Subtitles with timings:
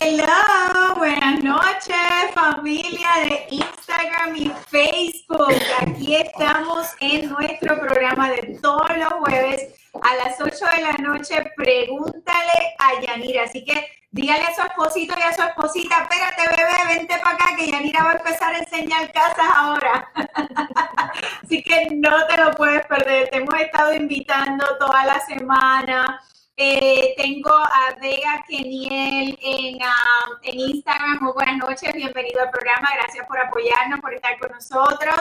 [0.00, 1.96] Hello, buenas noches
[2.32, 5.60] familia de Instagram y Facebook.
[5.80, 11.50] Aquí estamos en nuestro programa de todos los jueves a las 8 de la noche.
[11.56, 13.42] Pregúntale a Yanira.
[13.42, 17.56] Así que dígale a su esposito y a su esposita, espérate bebé, vente para acá
[17.56, 20.08] que Yanira va a empezar a enseñar casas ahora.
[21.42, 23.30] Así que no te lo puedes perder.
[23.30, 26.20] Te hemos estado invitando toda la semana
[26.60, 31.18] eh, tengo a Vega Keniel en, um, en Instagram.
[31.20, 32.88] Muy buenas noches, bienvenido al programa.
[32.96, 35.20] Gracias por apoyarnos, por estar con nosotros.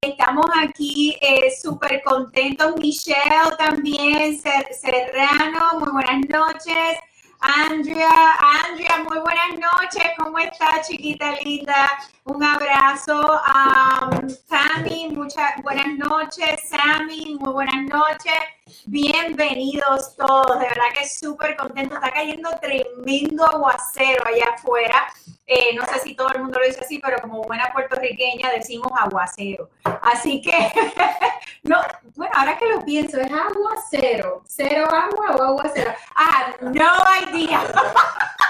[0.00, 2.74] estamos aquí eh, súper contentos.
[2.76, 6.98] Michelle también, Serrano, muy buenas noches.
[7.38, 10.10] Andrea, Andrea, muy buenas noches.
[10.18, 11.88] ¿Cómo estás, chiquita linda?
[12.26, 13.20] Un abrazo.
[13.20, 16.58] Um, Sammy, muchas buenas noches.
[16.70, 18.32] Sammy, muy buenas noches.
[18.86, 20.58] Bienvenidos todos.
[20.58, 21.96] De verdad que súper contento.
[21.96, 25.06] Está cayendo tremendo aguacero allá afuera.
[25.46, 28.90] Eh, no sé si todo el mundo lo dice así, pero como buena puertorriqueña decimos
[28.98, 29.68] aguacero.
[30.00, 30.72] Así que,
[31.62, 31.76] no,
[32.16, 34.42] bueno, ahora que lo pienso, es aguacero.
[34.46, 35.92] ¿Cero agua o aguacero?
[36.16, 36.72] Ah, no
[37.30, 37.62] idea.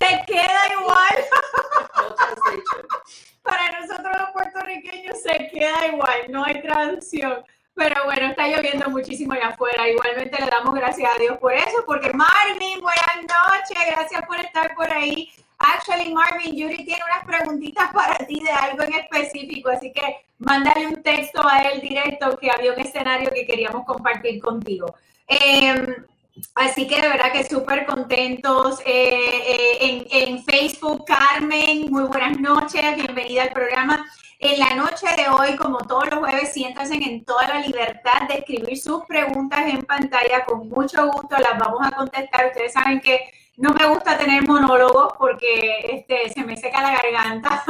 [0.00, 1.16] Se queda igual.
[3.42, 7.44] Para nosotros los puertorriqueños se queda igual, no hay traducción.
[7.74, 9.88] Pero bueno, está lloviendo muchísimo allá afuera.
[9.88, 14.74] Igualmente le damos gracias a Dios por eso, porque Marvin, buenas noches, gracias por estar
[14.74, 15.30] por ahí.
[15.58, 20.86] Actually, Marvin, Yuri tiene unas preguntitas para ti de algo en específico, así que mándale
[20.86, 24.94] un texto a él directo que había un escenario que queríamos compartir contigo.
[25.26, 26.06] Em,
[26.54, 28.80] así que de verdad que súper contentos.
[28.84, 34.06] Eh, eh, en, en Facebook, Carmen, muy buenas noches, bienvenida al programa.
[34.42, 38.36] En la noche de hoy, como todos los jueves, siéntanse en toda la libertad de
[38.38, 40.46] escribir sus preguntas en pantalla.
[40.46, 42.46] Con mucho gusto las vamos a contestar.
[42.46, 43.20] Ustedes saben que
[43.58, 47.62] no me gusta tener monólogos porque este, se me seca la garganta.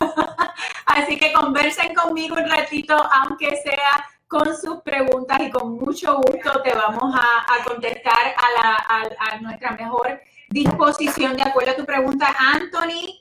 [0.87, 6.63] Así que conversen conmigo un ratito, aunque sea con sus preguntas y con mucho gusto
[6.63, 12.33] te vamos a, contestar a, nuestra mejor disposición de acuerdo a tu pregunta.
[12.39, 13.19] Anthony,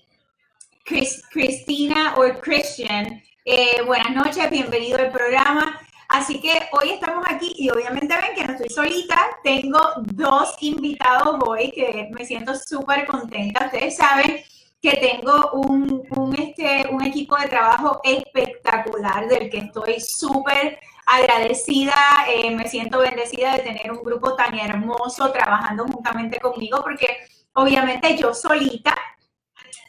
[0.83, 5.81] Cristina o Christian, eh, buenas noches, bienvenido al programa.
[6.09, 9.79] Así que hoy estamos aquí y obviamente ven que no estoy solita, tengo
[10.13, 13.65] dos invitados hoy que me siento súper contenta.
[13.65, 14.43] Ustedes saben
[14.79, 20.77] que tengo un, un, este, un equipo de trabajo espectacular del que estoy súper
[21.09, 21.95] agradecida,
[22.27, 27.17] eh, me siento bendecida de tener un grupo tan hermoso trabajando juntamente conmigo porque
[27.53, 28.95] obviamente yo solita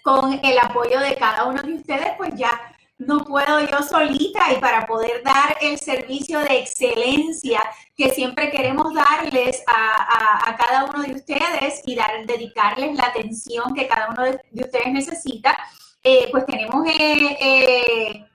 [0.03, 2.59] con el apoyo de cada uno de ustedes pues ya
[2.97, 7.60] no puedo yo solita y para poder dar el servicio de excelencia
[7.97, 13.86] que siempre queremos darles a, cada uno de ustedes y dar, dedicarles la atención que
[13.86, 15.56] cada uno de, ustedes necesita,
[16.03, 18.26] eh, pues tenemos eh,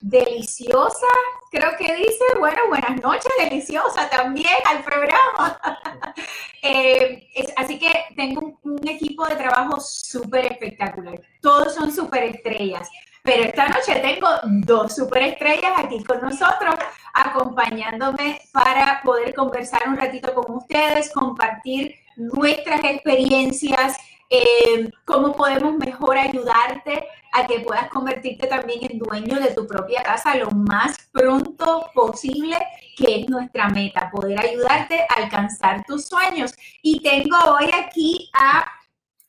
[0.00, 1.06] deliciosa,
[1.50, 5.60] creo que dice, bueno, buenas noches, deliciosa también al programa.
[7.56, 11.20] así que tengo un, un equipo de trabajo súper espectacular.
[11.40, 12.88] Todos son súper estrellas.
[13.22, 14.28] Pero esta noche tengo
[14.64, 16.74] dos superestrellas aquí con nosotros,
[17.12, 23.96] acompañándome para poder conversar un ratito con ustedes, compartir nuestras experiencias,
[24.30, 30.02] eh, cómo podemos mejor ayudarte a que puedas convertirte también en dueño de tu propia
[30.02, 32.56] casa lo más pronto posible,
[32.96, 36.52] que es nuestra meta, poder ayudarte a alcanzar tus sueños.
[36.82, 38.66] Y tengo hoy aquí a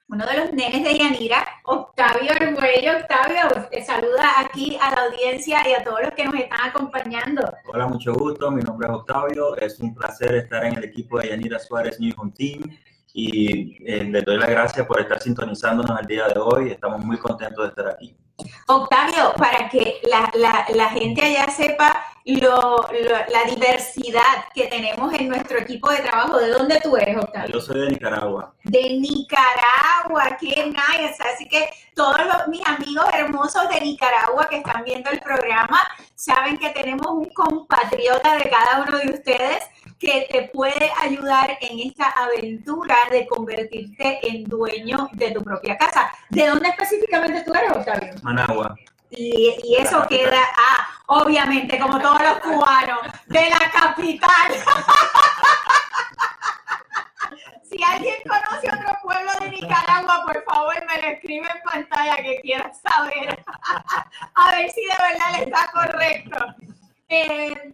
[0.08, 2.98] uno de los nenes de Yanira, Octavio Arguello.
[2.98, 7.44] Octavio, te saluda aquí a la audiencia y a todos los que nos están acompañando.
[7.68, 8.50] Hola, mucho gusto.
[8.50, 9.56] Mi nombre es Octavio.
[9.58, 12.62] Es un placer estar en el equipo de Yanira Suárez New Home Team
[13.14, 16.72] y eh, les doy las gracias por estar sintonizándonos el día de hoy.
[16.72, 18.16] Estamos muy contentos de estar aquí.
[18.68, 25.30] Octavio, para que la, la, la gente allá sepa lo, la diversidad que tenemos en
[25.30, 26.38] nuestro equipo de trabajo.
[26.38, 27.54] ¿De dónde tú eres, Octavio?
[27.54, 28.54] Yo soy de Nicaragua.
[28.64, 31.18] De Nicaragua, qué nice.
[31.34, 35.80] Así que todos los, mis amigos hermosos de Nicaragua que están viendo el programa
[36.16, 39.64] saben que tenemos un compatriota de cada uno de ustedes
[40.00, 46.10] que te puede ayudar en esta aventura de convertirte en dueño de tu propia casa.
[46.30, 48.14] ¿De dónde específicamente tú eres, Octavio?
[48.24, 48.78] Managua.
[49.12, 54.54] Y, eso queda, ah, obviamente, como todos los cubanos, de la capital.
[57.70, 62.40] si alguien conoce otro pueblo de Nicaragua, por favor me lo escribe en pantalla que
[62.42, 63.44] quiero saber.
[64.36, 66.56] a ver si de verdad le está correcto.
[67.10, 67.74] Eh,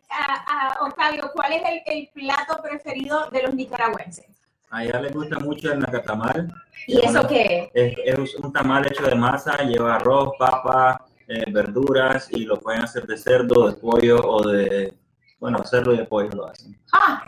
[0.82, 4.26] Octavio, ¿cuál es el, plato preferido de los nicaragüenses?
[4.70, 6.54] A ella le gusta mucho el nacatamal.
[6.88, 7.94] ¿Y eso qué es?
[8.06, 13.06] Es un tamal hecho de masa, lleva arroz, papa, eh, verduras y lo pueden hacer
[13.06, 14.94] de cerdo, de pollo o de,
[15.40, 16.80] bueno, cerdo y de pollo lo hacen.
[16.94, 17.24] Ah,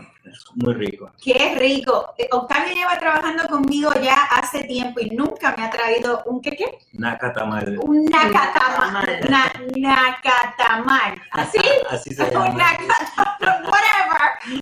[0.55, 1.11] muy rico.
[1.21, 2.13] Qué rico.
[2.17, 6.51] Eh, Octavio lleva trabajando conmigo ya hace tiempo y nunca me ha traído un qué
[6.51, 6.79] qué?
[6.93, 7.77] Nacatamal.
[7.79, 9.19] Un nacatamal.
[9.29, 11.21] Na, nacatamal.
[11.31, 11.59] ¿Así?
[11.89, 12.49] Así se llama.
[12.49, 13.63] Un nacatamal.
[13.67, 14.07] Whatever.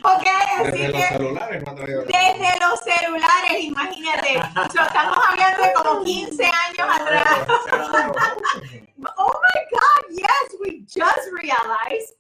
[0.03, 0.25] Ok,
[0.59, 0.97] así desde que.
[0.97, 4.33] los celulares, me ha traído Desde los celulares, imagínate.
[4.73, 7.47] So, estamos hablando de como 15 años atrás.
[9.17, 12.15] Oh my God, yes, we just realized.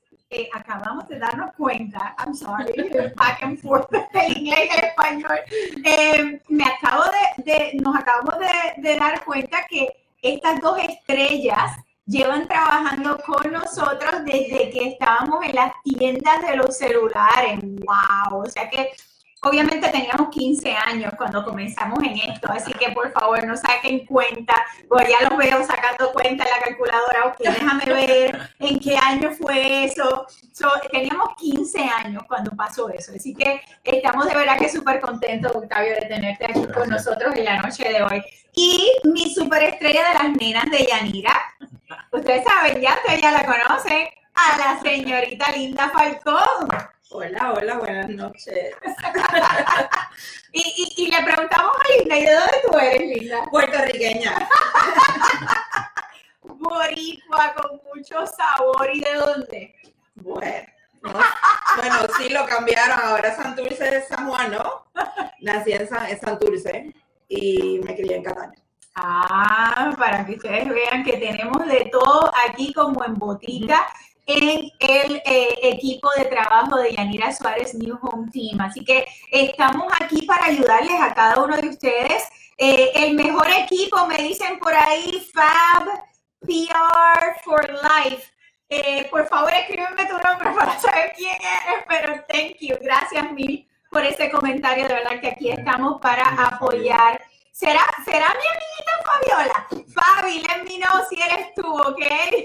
[0.53, 5.39] Acabamos de darnos cuenta, I'm sorry, back and forth del inglés y español.
[5.85, 9.87] Eh, me acabo de, de- nos acabamos de, de dar cuenta que
[10.21, 11.77] estas dos estrellas
[12.07, 17.59] llevan trabajando con nosotros desde que estábamos en las tiendas de los celulares.
[17.61, 18.41] ¡Wow!
[18.43, 18.89] O sea que
[19.41, 24.53] obviamente teníamos 15 años cuando comenzamos en esto, así que por favor no saquen cuenta,
[24.87, 29.31] porque ya los veo sacando cuenta en la calculadora, ok, déjame ver en qué año
[29.31, 30.25] fue eso.
[30.53, 35.55] So, teníamos 15 años cuando pasó eso, así que estamos de verdad que súper contentos,
[35.55, 38.23] Octavio, de tenerte aquí con nosotros en la noche de hoy.
[38.53, 41.35] Y mi superestrella de las nenas de Yanira,
[42.11, 46.94] ustedes saben ya, ustedes ya la conocen, a la señorita Linda Falcón.
[47.17, 48.75] Hola, hola, buenas noches.
[50.51, 53.43] Y, y, y le preguntamos a Linda, ¿y de dónde tú eres, Linda?
[53.51, 54.47] Puertorriqueña.
[56.43, 58.89] Boricua, con mucho sabor.
[58.93, 59.75] ¿Y de dónde?
[60.15, 60.67] Bueno,
[61.01, 61.11] no,
[61.75, 62.99] bueno, sí lo cambiaron.
[63.03, 64.85] Ahora es Santurce de San Juan, ¿no?
[65.41, 66.93] Nací en, San, en Santurce
[67.27, 68.61] y me crié en Cataño.
[68.95, 73.85] Ah, para que ustedes vean que tenemos de todo aquí como en botica
[74.25, 78.59] en el eh, equipo de trabajo de Yanira Suárez New Home Team.
[78.61, 82.23] Así que estamos aquí para ayudarles a cada uno de ustedes.
[82.57, 85.85] Eh, el mejor equipo, me dicen por ahí, Fab
[86.41, 88.23] PR for Life.
[88.69, 92.75] Eh, por favor, escríbeme tu nombre para saber quién eres, pero thank you.
[92.81, 94.87] Gracias mil por ese comentario.
[94.87, 97.21] De verdad que aquí estamos para apoyar.
[97.55, 99.67] ¿Será, será mi amiguita Fabiola?
[99.93, 102.01] Fabi, let me know si eres tú, ¿ok?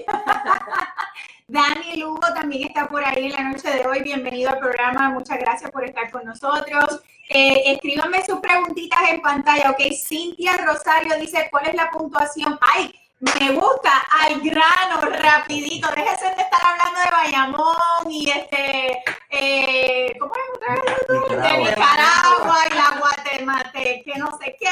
[1.49, 4.01] Dani Lugo también está por ahí la noche de hoy.
[4.03, 5.09] Bienvenido al programa.
[5.09, 7.01] Muchas gracias por estar con nosotros.
[7.27, 9.81] Eh, escríbanme sus preguntitas en pantalla, ¿ok?
[10.01, 12.57] Cintia Rosario dice, ¿cuál es la puntuación?
[12.61, 12.95] ¡Ay!
[13.21, 15.87] Me gusta, al grano, rapidito.
[15.95, 21.07] Déjese de estar hablando de Bayamón y este, eh, ¿cómo es otra vez?
[21.07, 21.69] De Nicaragua.
[21.69, 24.69] Nicaragua y la Guatemala, que no sé qué.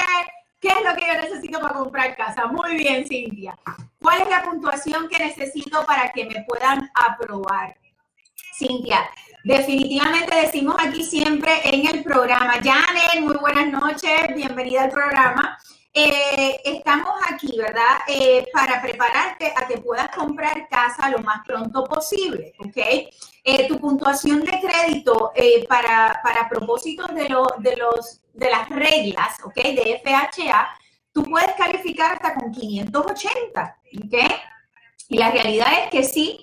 [0.59, 2.47] ¿Qué es lo que yo necesito para comprar casa?
[2.47, 3.55] Muy bien, Cintia.
[4.01, 7.77] ¿Cuál es la puntuación que necesito para que me puedan aprobar?
[8.57, 9.09] Cintia,
[9.43, 12.53] definitivamente decimos aquí siempre en el programa.
[12.53, 15.57] Janet, muy buenas noches, bienvenida al programa.
[15.93, 17.99] Eh, estamos aquí, ¿verdad?
[18.07, 22.77] Eh, para prepararte a que puedas comprar casa lo más pronto posible, ¿ok?
[23.43, 25.31] Eh, tu puntuación de crédito
[25.67, 29.55] para, para propósitos de, lo- de, los, de las reglas, ¿ok?
[29.55, 30.67] De FHA,
[31.11, 34.13] tú puedes calificar hasta con 580, ¿ok?
[35.07, 36.39] Y la realidad es que sí,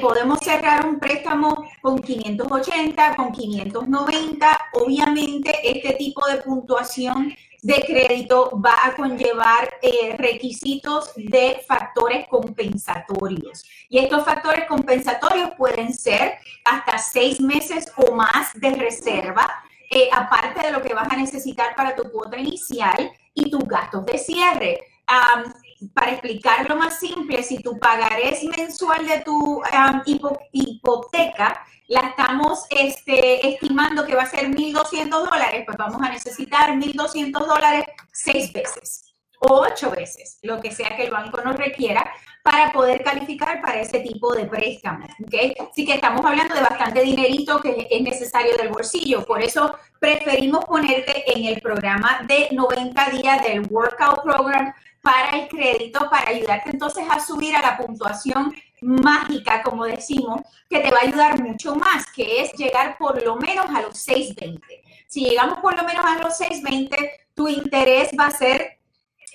[0.00, 4.58] podemos cerrar un préstamo con 580, con 590.
[4.72, 7.32] Obviamente, este tipo de puntuación
[7.62, 13.64] de crédito va a conllevar eh, requisitos de factores compensatorios.
[13.88, 19.46] Y estos factores compensatorios pueden ser hasta seis meses o más de reserva,
[19.90, 24.04] eh, aparte de lo que vas a necesitar para tu cuota inicial y tus gastos
[24.06, 24.80] de cierre.
[25.94, 29.62] Para explicarlo más simple, si tu pagarés mensual de tu
[30.06, 36.10] hipo- hipoteca la estamos este, estimando que va a ser 1.200 dólares, pues vamos a
[36.10, 41.56] necesitar 1.200 dólares seis veces o ocho veces, lo que sea que el banco nos
[41.56, 42.10] requiera
[42.42, 45.04] para poder calificar para ese tipo de préstamo.
[45.04, 45.68] ¿ok?
[45.70, 49.24] Así que estamos hablando de bastante dinerito que es necesario del bolsillo.
[49.24, 55.48] Por eso preferimos ponerte en el programa de 90 días del Workout Program para el
[55.48, 60.98] crédito, para ayudarte entonces a subir a la puntuación mágica, como decimos, que te va
[60.98, 64.82] a ayudar mucho más, que es llegar por lo menos a los 620.
[65.06, 68.78] Si llegamos por lo menos a los 620, tu interés va a ser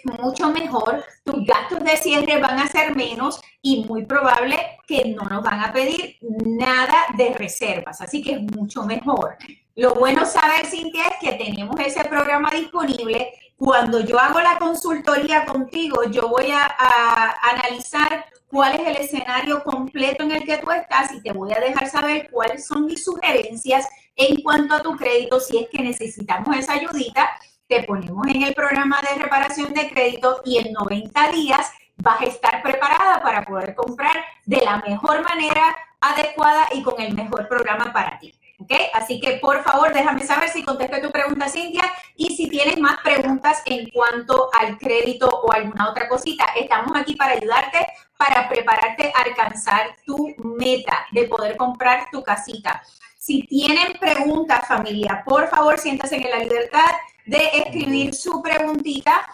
[0.04, 5.24] mucho mejor, tus gastos de cierre van a ser menos y muy probable que no
[5.24, 9.38] nos van a pedir nada de reservas, así que es mucho mejor.
[9.76, 13.34] Lo bueno saber, Cintia, es que tenemos ese programa disponible.
[13.56, 19.64] Cuando yo hago la consultoría contigo, yo voy a, a analizar cuál es el escenario
[19.64, 23.04] completo en el que tú estás y te voy a dejar saber cuáles son mis
[23.04, 25.40] sugerencias en cuanto a tu crédito.
[25.40, 27.32] Si es que necesitamos esa ayudita,
[27.68, 32.26] te ponemos en el programa de reparación de crédito y en 90 días vas a
[32.26, 37.92] estar preparada para poder comprar de la mejor manera adecuada y con el mejor programa
[37.92, 38.36] para ti.
[38.60, 38.72] ¿Ok?
[38.94, 43.00] Así que por favor déjame saber si contesté tu pregunta, Cintia, y si tienes más
[43.04, 46.46] preguntas en cuanto al crédito o alguna otra cosita.
[46.56, 47.88] Estamos aquí para ayudarte,
[48.24, 52.82] para prepararte a alcanzar tu meta de poder comprar tu casita.
[53.18, 56.92] Si tienen preguntas, familia, por favor siéntase en la libertad
[57.26, 59.28] de escribir su preguntita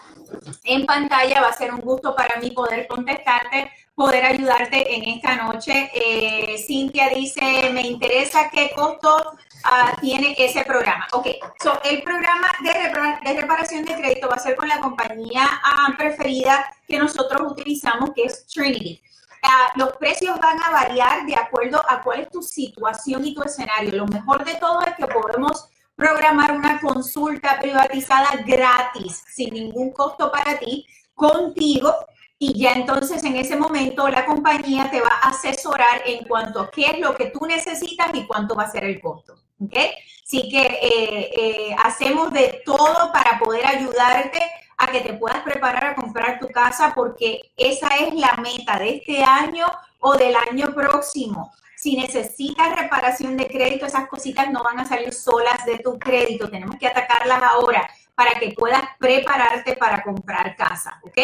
[0.64, 1.40] en pantalla.
[1.40, 5.90] Va a ser un gusto para mí poder contestarte, poder ayudarte en esta noche.
[5.94, 11.06] Eh, Cintia dice, me interesa qué costo ah, tiene ese programa.
[11.12, 11.26] Ok,
[11.62, 16.64] so, el programa de, reparación de crédito va a ser con la compañía ah, preferida
[16.86, 19.00] que nosotros utilizamos, que es Trinity.
[19.42, 23.42] Ah, los precios van a variar de acuerdo a cuál es tu situación y tu
[23.42, 23.92] escenario.
[23.92, 30.30] Lo mejor de todo es que podemos programar una consulta privatizada gratis, sin ningún costo
[30.30, 31.94] para ti, contigo.
[32.38, 36.70] Y ya entonces en ese momento la compañía te va a asesorar en cuanto a
[36.70, 39.34] qué es lo que tú necesitas y cuánto va a ser el costo.
[39.60, 39.76] ¿Ok?
[40.24, 44.40] Así que eh, eh, hacemos de todo para poder ayudarte
[44.78, 48.96] a que te puedas preparar a comprar tu casa porque esa es la meta de
[48.96, 49.66] este año
[49.98, 51.52] o del año próximo.
[51.76, 56.48] Si necesitas reparación de crédito, esas cositas no van a salir solas de tu crédito.
[56.48, 61.18] Tenemos que atacarlas ahora para que puedas prepararte para comprar casa, ¿ok?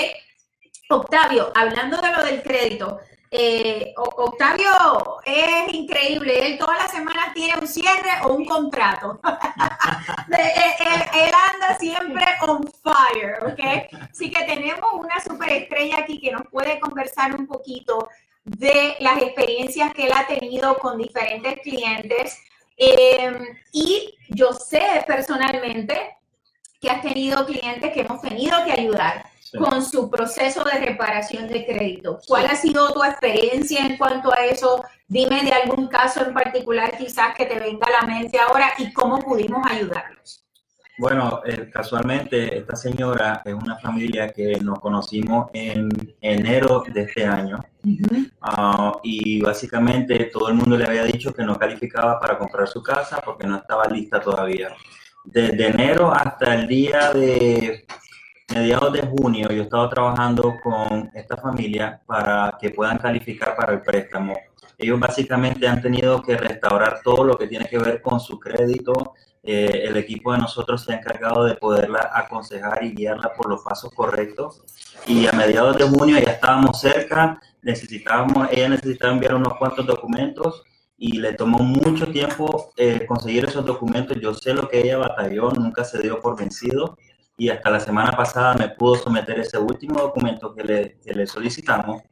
[0.88, 7.58] Octavio, hablando de lo del crédito, eh, Octavio es increíble, él todas las semanas tiene
[7.60, 9.20] un cierre o un contrato.
[10.28, 14.10] él, anda siempre on fire, ¿ok?
[14.10, 18.08] Así que tenemos una superestrella aquí que nos puede conversar un poquito
[18.44, 22.38] de las experiencias que él ha tenido con diferentes clientes.
[22.76, 26.16] Em, y yo sé personalmente
[26.80, 31.66] que has tenido clientes que hemos tenido que ayudar con su proceso de reparación de
[31.66, 32.18] crédito.
[32.26, 34.84] ¿Cuál ha sido tu experiencia en cuanto a eso?
[35.08, 38.92] Dime de algún caso en particular quizás que te venga a la mente ahora y
[38.92, 40.46] cómo pudimos ayudarlos.
[40.98, 45.90] Bueno, eh, casualmente esta señora es una familia que nos conocimos en
[46.22, 47.62] enero de este año
[48.40, 52.82] ah, y básicamente todo el mundo le había dicho que no calificaba para comprar su
[52.82, 54.74] casa porque no estaba lista todavía.
[55.22, 57.84] Desde enero hasta el día de
[58.54, 63.72] mediados de junio yo he estado trabajando con esta familia para que puedan calificar para
[63.74, 64.34] el préstamo.
[64.78, 69.14] Ellos básicamente han tenido que restaurar todo lo que tiene que ver con su crédito,
[69.42, 73.62] eh, el equipo de nosotros se ha encargado de poderla aconsejar y guiarla por los
[73.62, 74.60] pasos correctos.
[75.06, 80.64] Y a mediados de junio ya estábamos cerca, necesitábamos, ella necesitaba enviar unos cuantos documentos
[80.98, 84.18] y le tomó mucho tiempo eh, conseguir esos documentos.
[84.20, 86.98] Yo sé lo que ella batalló, nunca se dio por vencido
[87.36, 91.26] y hasta la semana pasada me pudo someter ese último documento que le, que le
[91.26, 92.02] solicitamos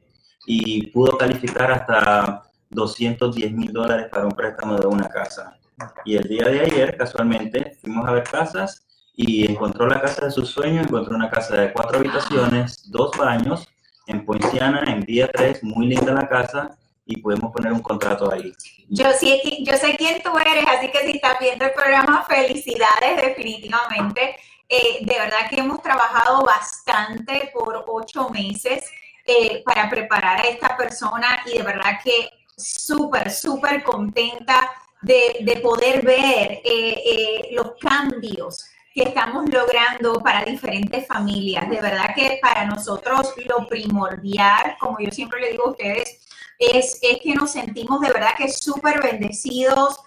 [0.46, 5.58] y pudo calificar hasta 210 mil dólares para un préstamo de una casa.
[6.04, 10.30] Y el día de ayer, casualmente, fuimos a ver casas y encontró la casa de
[10.30, 13.68] sus sueños, encontró una casa de cuatro habitaciones, dos baños,
[14.06, 16.76] en Poinciana, en Vía 3, muy linda la casa,
[17.06, 18.52] y podemos poner un contrato ahí.
[18.88, 23.16] Yo, sí, yo sé quién tú eres, así que si estás viendo el programa, felicidades
[23.16, 24.36] definitivamente.
[24.68, 28.90] Eh, de verdad que hemos trabajado bastante por ocho meses
[29.26, 34.70] eh, para preparar a esta persona y de verdad que súper, súper contenta
[35.02, 41.68] de, poder ver eh, los cambios que estamos logrando para diferentes familias.
[41.68, 46.26] De verdad que para nosotros lo primordial, como yo siempre le digo a ustedes,
[46.58, 50.00] es, es que nos sentimos de verdad que súper bendecidos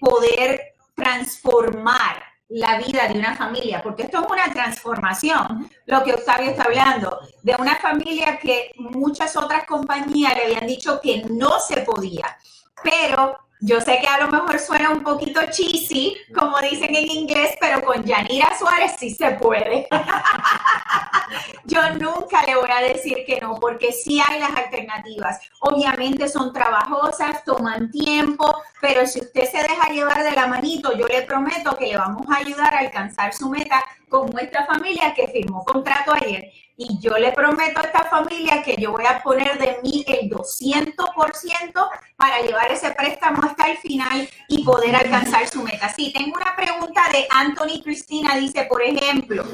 [0.00, 6.50] poder transformar la vida de una familia, porque esto es una transformación, lo que Octavio
[6.50, 11.80] está hablando, de una familia que muchas otras compañías le habían dicho que no se
[11.80, 12.36] podía,
[12.82, 17.56] pero yo sé que a lo mejor suena un poquito cheesy, como dicen en inglés,
[17.58, 19.88] pero con Yanira Suárez sí se puede.
[21.64, 25.40] Yo nunca le voy a decir que no, porque sí hay las alternativas.
[25.60, 31.06] Obviamente son trabajosas, toman tiempo, pero si usted se deja llevar de la manito, yo
[31.06, 35.26] le prometo que le vamos a ayudar a alcanzar su meta con nuestra familia que
[35.28, 39.58] firmó contrato ayer y yo le prometo a esta familia que yo voy a poner
[39.58, 45.62] de mí el 200% para llevar ese préstamo hasta el final y poder alcanzar su
[45.62, 45.88] meta.
[45.92, 49.44] Sí, tengo una pregunta de Anthony Cristina, dice, por ejemplo,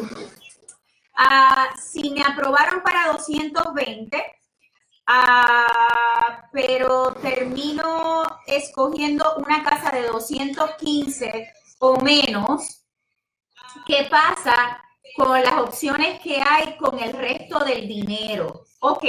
[1.17, 4.17] ah, si me aprobaron para 220,
[5.09, 12.87] uh, pero termino escogiendo una casa de 215 o menos,
[13.87, 14.81] ¿qué pasa
[15.21, 18.65] con las opciones que hay con el resto del dinero?
[18.81, 19.05] Ok,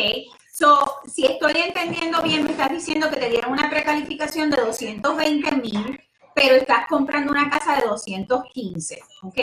[0.51, 5.55] so, si estoy entendiendo bien, me estás diciendo que te dieron una precalificación de 220
[5.55, 6.01] mil,
[6.35, 9.39] pero estás comprando una casa de 215, ¿ok?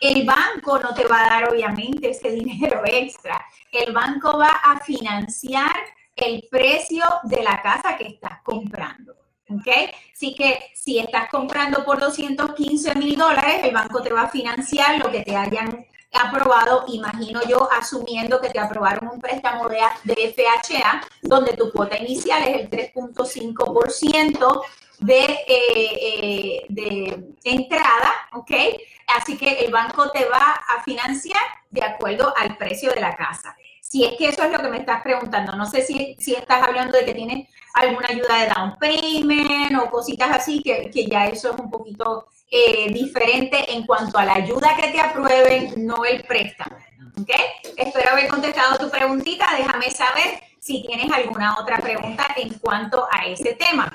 [0.00, 3.44] El banco no te va a dar obviamente ese dinero extra.
[3.70, 5.76] El banco va a financiar
[6.16, 9.14] el precio de la casa que estás comprando.
[9.48, 9.66] ¿Ok?
[10.12, 14.98] Así que si estás comprando por 215 mil dólares, el banco te va a financiar
[14.98, 20.34] lo que te hayan aprobado, imagino yo, asumiendo que te aprobaron un préstamo de, de
[20.34, 24.62] FHA, donde tu cuota inicial es el 3.5%
[25.00, 28.50] de, eh, eh, de entrada, ¿ok?
[29.16, 33.56] Así que el banco te va a financiar de acuerdo al precio de la casa.
[33.80, 36.62] Si es que eso es lo que me estás preguntando, no sé si, si estás
[36.62, 41.26] hablando de que tienes alguna ayuda de down payment o cositas así, que, que ya
[41.26, 46.04] eso es un poquito eh, diferente en cuanto a la ayuda que te aprueben, no
[46.04, 46.76] el préstamo.
[47.20, 47.30] ¿Ok?
[47.76, 49.46] Espero haber contestado tu preguntita.
[49.56, 53.92] Déjame saber si tienes alguna otra pregunta en cuanto a ese tema.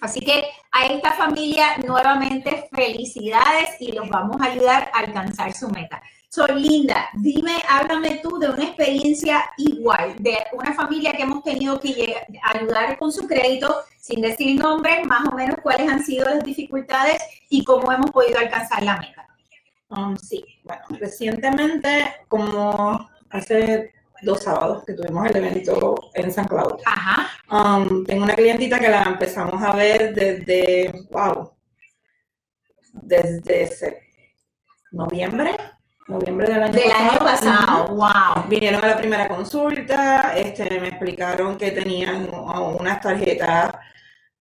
[0.00, 5.68] Así que a esta familia nuevamente felicidades y los vamos a ayudar a alcanzar su
[5.68, 6.02] meta.
[6.36, 11.80] Soy Linda, dime, háblame tú de una experiencia igual, de una familia que hemos tenido
[11.80, 16.44] que ayudar con su crédito, sin decir nombres, más o menos cuáles han sido las
[16.44, 19.26] dificultades y cómo hemos podido alcanzar la meta.
[19.88, 26.80] Um, sí, bueno, recientemente, como hace dos sábados que tuvimos el evento en San Claudio.
[26.84, 27.30] Ajá.
[27.50, 31.54] Um, tengo una clientita que la empezamos a ver desde, wow,
[32.92, 34.02] desde
[34.92, 35.56] noviembre,
[36.08, 37.10] noviembre del año Del pasado.
[37.10, 38.48] año pasado, wow.
[38.48, 43.74] Vinieron a la primera consulta, este, me explicaron que tenían unas tarjetas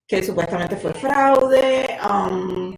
[0.08, 1.98] que supuestamente fue fraude.
[2.08, 2.78] Um,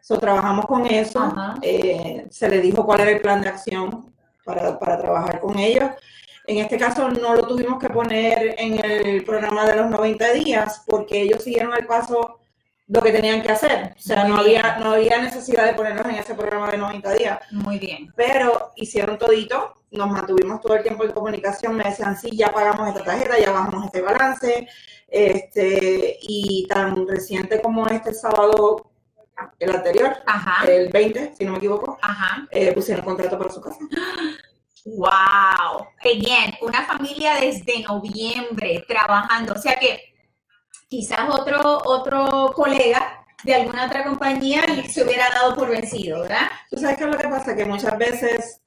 [0.00, 1.34] so, trabajamos con eso.
[1.62, 4.12] Eh, se le dijo cuál era el plan de acción
[4.44, 5.90] para, para trabajar con ellos.
[6.46, 10.84] En este caso no lo tuvimos que poner en el programa de los 90 días
[10.86, 12.38] porque ellos siguieron el paso
[12.88, 13.94] lo que tenían que hacer.
[13.96, 14.64] O sea, Muy no bien.
[14.64, 18.12] había, no había necesidad de ponerlos en ese programa de 90 días Muy bien.
[18.16, 22.88] pero hicieron todito, nos mantuvimos todo el tiempo en comunicación, me decían, sí, ya pagamos
[22.88, 24.68] esta tarjeta, ya bajamos este balance,
[25.08, 28.90] este, y tan reciente como este sábado,
[29.58, 32.46] el anterior, Ajá, el 20, si no me equivoco, ajá.
[32.50, 33.78] eh, pusieron contrato para su casa.
[34.86, 35.88] Wow.
[36.04, 39.54] Again, una familia desde noviembre trabajando.
[39.54, 40.14] O sea que
[40.88, 46.48] quizás otro, otro colega de alguna otra compañía se hubiera dado por vencido, ¿verdad?
[46.70, 48.60] Tú sabes qué es lo que pasa, que muchas veces,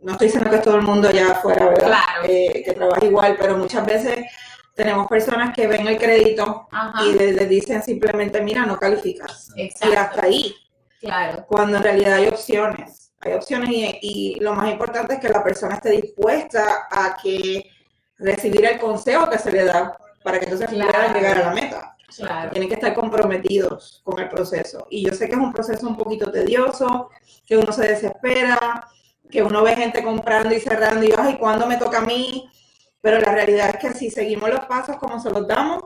[0.00, 1.86] no estoy diciendo que todo el mundo allá afuera, ¿verdad?
[1.86, 2.24] Claro.
[2.24, 4.26] Eh, que trabaja igual, pero muchas veces
[4.74, 7.04] tenemos personas que ven el crédito Ajá.
[7.04, 9.50] y les, les dicen simplemente, mira, no calificas.
[9.56, 9.98] Y Exacto.
[9.98, 10.54] hasta ahí.
[11.00, 11.44] Claro.
[11.48, 13.12] cuando en realidad hay opciones.
[13.20, 17.68] Hay opciones y, y lo más importante es que la persona esté dispuesta a que
[18.18, 20.90] recibir el consejo que se le da para que entonces Claro.
[20.92, 21.96] puedan llegar a la meta.
[22.16, 22.50] Claro.
[22.50, 24.86] Tienen que estar comprometidos con el proceso.
[24.90, 27.10] Y yo sé que es un proceso un poquito tedioso,
[27.46, 28.86] que uno se desespera,
[29.30, 32.50] que uno ve gente comprando y cerrando y, ay, ¿cuándo me toca a mí?
[33.00, 35.82] Pero la realidad es que si seguimos los pasos como se los damos,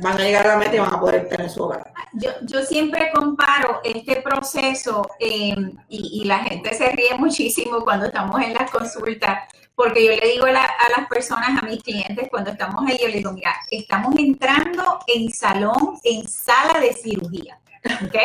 [0.00, 1.92] van a llegar a la meta y van a poder tener su hogar.
[2.14, 5.54] Yo, yo siempre comparo este proceso eh,
[5.88, 9.40] y, y la gente se ríe muchísimo cuando estamos en las consultas,
[9.74, 12.98] porque yo le digo a, la- a las personas, a mis clientes, cuando estamos ahí,
[13.00, 17.58] yo les digo, mira, estamos entrando en salón, en sala de cirugía,
[18.04, 18.16] ¿ok?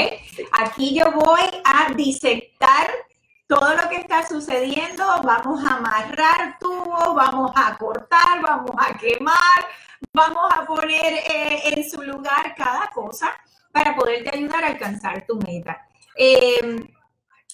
[0.51, 2.89] Aquí yo voy a disectar
[3.47, 9.65] todo lo que está sucediendo, vamos a amarrar tubos, vamos a cortar, vamos a quemar,
[10.13, 13.31] vamos a poner eh, en su lugar cada cosa
[13.71, 15.87] para poderte ayudar a alcanzar tu meta.
[16.15, 16.87] Eh,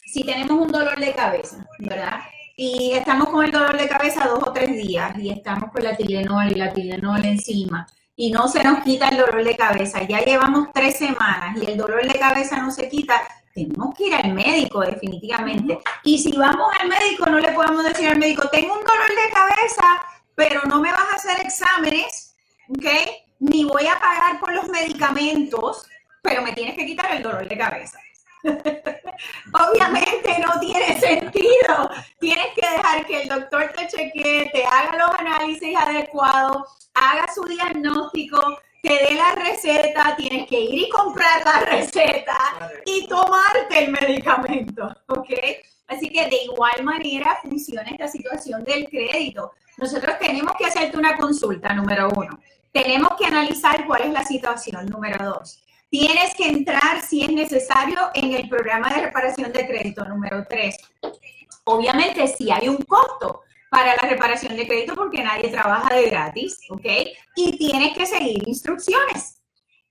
[0.06, 2.20] si tenemos un dolor de cabeza, ¿verdad?
[2.56, 5.98] Y estamos con el dolor de cabeza dos o tres días y estamos con la
[5.98, 10.20] Tilenol y la Tilenol encima y no se nos quita el dolor de cabeza, ya
[10.20, 13.20] llevamos tres semanas y el dolor de cabeza no se quita,
[13.54, 15.80] tenemos que ir al médico definitivamente.
[16.04, 19.34] Y si vamos al médico, no le podemos decir al médico, tengo un dolor de
[19.34, 22.33] cabeza, pero no me vas a hacer exámenes,
[22.70, 22.86] ¿ok?
[23.40, 25.88] Ni voy a pagar por los medicamentos,
[26.22, 28.00] pero me tienes que quitar el dolor de cabeza.
[28.44, 31.90] Obviamente no tiene sentido.
[32.20, 37.44] Tienes que dejar que el doctor te chequee, te haga los análisis adecuados, haga su
[37.46, 42.38] diagnóstico, te dé la receta, tienes que ir y comprar la receta
[42.86, 45.30] y tomarte el medicamento, ¿ok?
[45.88, 49.54] Así que de igual manera funciona esta situación del crédito.
[49.78, 52.40] Nosotros tenemos que hacerte una consulta, número uno.
[52.72, 55.64] Tenemos que analizar cuál es la situación, número dos.
[55.90, 60.76] Tienes que entrar, si es necesario, en el programa de reparación de crédito, número tres.
[61.66, 66.60] Obviamente, si hay un costo para la reparación de crédito porque nadie trabaja de gratis,
[66.70, 66.86] ¿ok?
[67.36, 69.40] Y tienes que seguir instrucciones.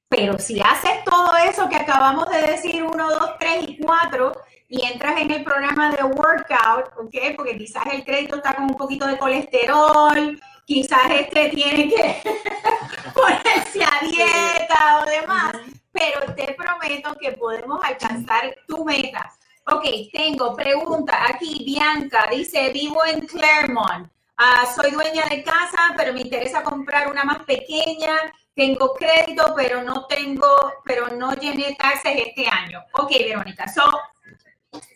[0.09, 4.33] Pero si haces todo eso que acabamos de decir, uno, dos, tres y cuatro,
[4.73, 7.37] y entras en el programa de workout, ¿ok?
[7.37, 12.23] Porque quizás el crédito está con un poquito de colesterol, quizás este tiene que
[13.15, 15.53] ponerse a dieta o demás,
[15.93, 19.31] pero te prometo que podemos alcanzar tu meta.
[19.67, 26.15] Ok, tengo pregunta aquí, Bianca dice, vivo en Claremont, ah, soy dueña de casa, pero
[26.15, 28.17] me interesa comprar una más pequeña,
[28.55, 30.49] tengo crédito, pero no tengo,
[30.83, 32.83] pero no llené taxes este año.
[32.95, 33.83] Ok, Verónica, so,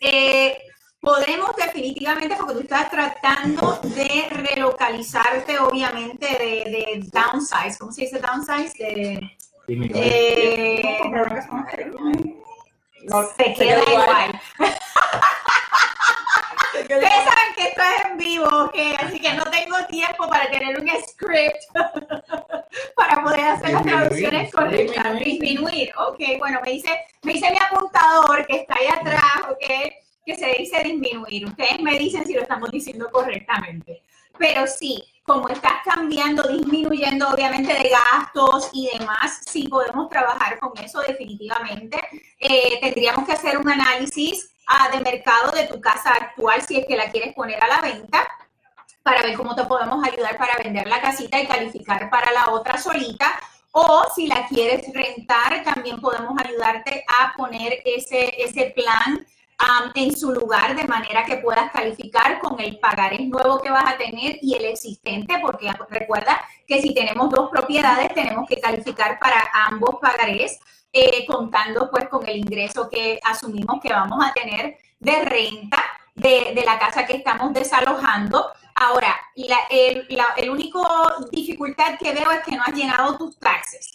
[0.01, 0.57] eh,
[0.99, 8.19] podemos definitivamente, porque tú estás tratando de relocalizarte, obviamente, de, de downsize, ¿cómo se dice
[8.19, 8.73] downsize?
[8.77, 9.37] De,
[13.03, 14.41] no, se queda igual.
[16.81, 18.75] Ustedes saben que esto es en vivo, ¿ok?
[18.99, 21.63] Así que no tengo tiempo para tener un script
[22.95, 25.19] para poder hacer las traducciones correctas.
[25.19, 26.19] Disminuir, ok.
[26.39, 26.89] Bueno, me dice,
[27.23, 29.93] me dice mi apuntador que está ahí atrás, ok,
[30.25, 31.45] que se dice disminuir.
[31.45, 34.03] Ustedes me dicen si lo estamos diciendo correctamente.
[34.37, 40.71] Pero sí, como estás cambiando, disminuyendo obviamente de gastos y demás, sí podemos trabajar con
[40.77, 41.97] eso definitivamente.
[42.39, 46.85] Eh, tendríamos que hacer un análisis ah, de mercado de tu casa actual si es
[46.85, 48.27] que la quieres poner a la venta
[49.03, 52.77] para ver cómo te podemos ayudar para vender la casita y calificar para la otra
[52.77, 53.39] solita.
[53.71, 59.25] O si la quieres rentar, también podemos ayudarte a poner ese, ese plan
[59.95, 63.97] en su lugar de manera que puedas calificar con el pagarés nuevo que vas a
[63.97, 69.49] tener y el existente, porque recuerda que si tenemos dos propiedades tenemos que calificar para
[69.53, 70.59] ambos pagarés,
[70.99, 75.83] eh, contando pues con el ingreso que asumimos que vamos a tener de renta
[76.15, 78.51] de, la casa que estamos desalojando.
[78.73, 80.83] Ahora, la, el, la el único
[81.31, 83.91] dificultad que veo es que no has llenado tus taxes.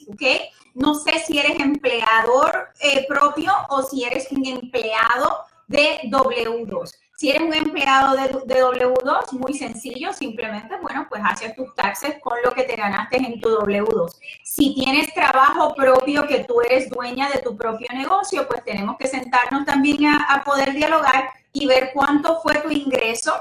[0.74, 6.94] No sé si eres empleador eh, propio o si eres un empleado de W2.
[7.22, 12.36] Si eres un empleado de, W2, muy sencillo, simplemente, bueno, pues haces tus taxes con
[12.44, 14.16] lo que te ganaste en tu W2.
[14.42, 19.06] Si tienes trabajo propio, que tú eres dueña de tu propio negocio, pues tenemos que
[19.06, 23.32] sentarnos también a, poder dialogar y ver cuánto fue tu ingreso,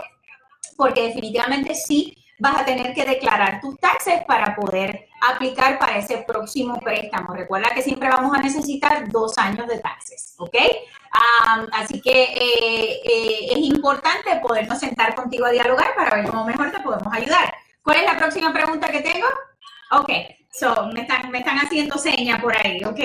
[0.78, 6.18] porque definitivamente sí vas a tener que declarar tus taxes para poder aplicar para ese
[6.28, 7.36] próximo préstamo.
[7.36, 10.56] Recuerda que siempre vamos a necesitar dos años de taxes, ¿ok?
[11.74, 16.72] así que eh, eh, es importante podernos sentar contigo a dialogar para ver cómo mejor
[16.72, 17.54] te podemos ayudar.
[17.84, 19.28] ¿Cuál es la próxima pregunta que tengo?
[19.92, 20.10] Ok,
[20.52, 23.00] so, me están, me están haciendo señas por ahí, ok.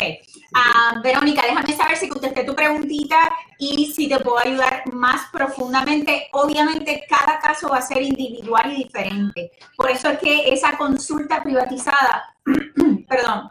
[1.02, 6.28] Verónica, déjame saber si contesté tu preguntita y si te puedo ayudar más profundamente.
[6.32, 9.52] Obviamente, cada caso va a ser individual y diferente.
[9.76, 12.34] Por eso es que esa consulta privatizada,
[13.08, 13.48] perdón,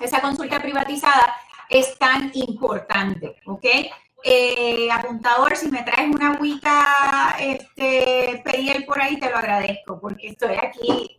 [0.00, 1.34] esa consulta privatizada
[1.68, 3.64] es tan importante, ¿ok?
[4.24, 10.28] Eh, apuntador, si me traes una agüita, este, pedir por ahí, te lo agradezco, porque
[10.28, 11.16] estoy aquí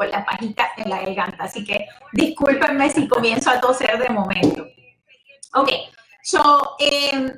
[0.00, 1.44] con la pajita en la garganta.
[1.44, 4.66] Así que discúlpenme si comienzo a toser de momento.
[5.52, 5.68] Ok,
[6.22, 7.30] so, em,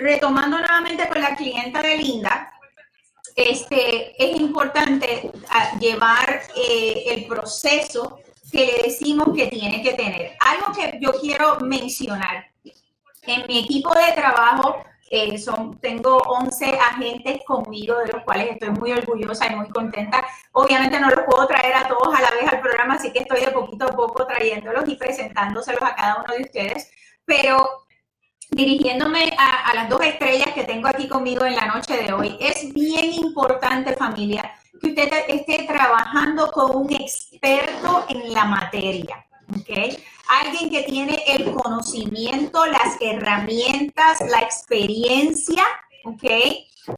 [0.00, 2.50] retomando nuevamente con la clienta de Linda,
[3.36, 10.38] este, es importante ah, llevar eh, el proceso que le decimos que tiene que tener.
[10.40, 12.46] Algo que yo quiero mencionar.
[13.24, 18.70] En mi equipo de trabajo eh, son, tengo 11 agentes conmigo, de los cuales estoy
[18.70, 20.24] muy orgullosa y muy contenta.
[20.52, 23.40] Obviamente no los puedo traer a todos a la vez al programa, así que estoy
[23.40, 26.90] de poquito a poco trayéndolos y presentándoselos a cada uno de ustedes.
[27.24, 27.86] Pero
[28.50, 32.72] dirigiéndome a, las dos estrellas que tengo aquí conmigo en la noche de hoy, es
[32.72, 39.26] bien importante familia que usted esté trabajando con un experto en la materia.
[39.60, 39.96] ¿okay?
[40.28, 45.64] Alguien que tiene el conocimiento, las herramientas, la experiencia,
[46.04, 46.24] ¿ok?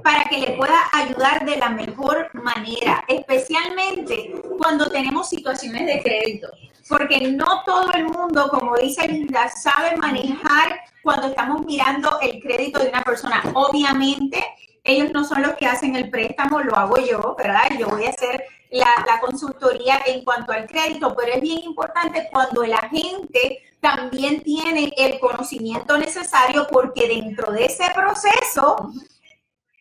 [0.02, 6.48] Para que le pueda ayudar de la mejor manera, especialmente cuando tenemos situaciones de crédito.
[6.88, 12.80] Porque no todo el mundo, como dice Linda, sabe manejar cuando estamos mirando el crédito
[12.80, 13.42] de una persona.
[13.54, 14.44] Obviamente,
[14.82, 17.70] ellos no son los que hacen el préstamo, lo hago yo, ¿verdad?
[17.78, 22.62] Yo voy a hacer la, consultoría en cuanto al crédito, pero es bien importante cuando
[22.62, 28.92] el agente también tiene el conocimiento necesario porque dentro de ese proceso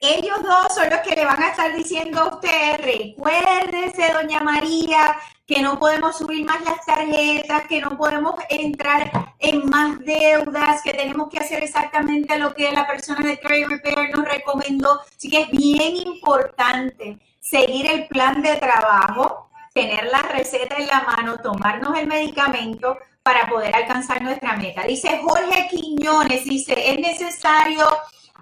[0.01, 5.17] ellos dos son los que le van a estar diciendo a usted, recuérdese, doña María,
[5.45, 10.93] que no podemos subir más las tarjetas, que no podemos entrar en más deudas, que
[10.93, 15.01] tenemos que hacer exactamente lo que la persona de Credit Repair nos recomendó.
[15.01, 17.19] Así que es bien importante
[17.49, 23.47] seguir el plan de trabajo, tener la receta en la mano, tomarnos el medicamento para
[23.47, 24.83] poder alcanzar nuestra meta.
[24.83, 27.85] Dice Jorge Quiñones, dice, es necesario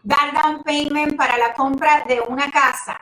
[0.04, 3.00] dar down payment para la compra de una casa?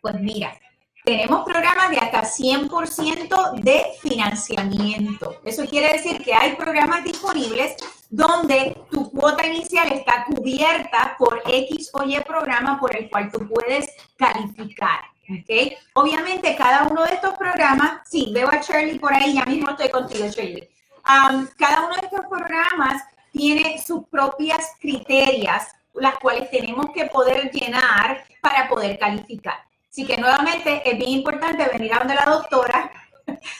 [0.00, 0.56] Pues mira,
[1.04, 5.40] tenemos programas de hasta 100% de financiamiento.
[5.44, 7.76] Eso quiere decir que hay programas disponibles
[8.10, 13.46] donde tu cuota inicial está cubierta por X o Y programa por el cual tú
[13.48, 15.00] puedes calificar.
[15.24, 15.76] ¿okay?
[15.94, 19.88] Obviamente, cada uno de estos programas, sí, veo a Shirley por ahí, ya mismo estoy
[19.88, 20.68] contigo, Shirley.
[21.08, 27.50] Um, cada uno de estos programas tiene sus propias criterias las cuales tenemos que poder
[27.50, 29.58] llenar para poder calificar.
[29.90, 32.90] Así que nuevamente es bien importante venir a donde la doctora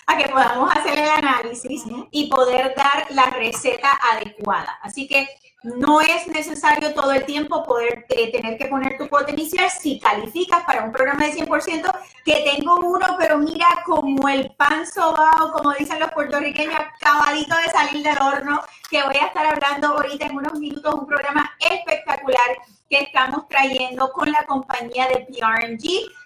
[0.06, 4.78] a que podamos hacer el análisis y poder dar la receta adecuada.
[4.82, 5.28] Así que
[5.66, 9.98] no es necesario todo el tiempo poder eh, tener que poner tu cuota inicial si
[9.98, 11.92] calificas para un programa de 100%,
[12.24, 17.72] que tengo uno, pero mira como el pan sobao, como dicen los puertorriqueños, acabadito de
[17.72, 22.58] salir del horno, que voy a estar hablando ahorita en unos minutos, un programa espectacular
[22.88, 25.82] que estamos trayendo con la compañía de PRG,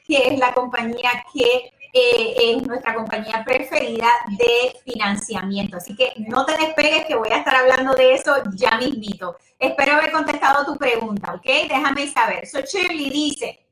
[0.06, 5.76] que es la compañía que eh, es nuestra compañía preferida de financiamiento.
[5.76, 9.36] Así que no te despegues que voy a estar hablando de eso ya mismito.
[9.58, 11.46] Espero haber contestado tu pregunta, ¿ok?
[11.68, 12.46] Déjame saber.
[12.46, 13.66] So Shirley dice,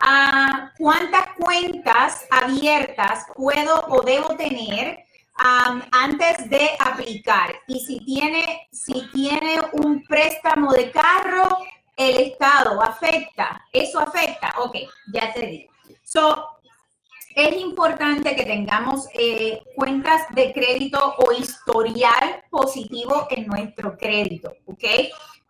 [0.00, 5.04] ah, ¿cuántas cuentas abiertas puedo o debo tener
[5.36, 7.54] antes de aplicar?
[7.66, 11.58] Y si tiene, si tiene un préstamo de carro,
[11.96, 14.76] el Estado afecta, eso afecta, ok,
[15.12, 15.72] ya te digo.
[16.02, 16.53] So,
[17.34, 24.84] es importante que tengamos eh, cuentas de crédito o historial positivo en nuestro crédito, ¿ok?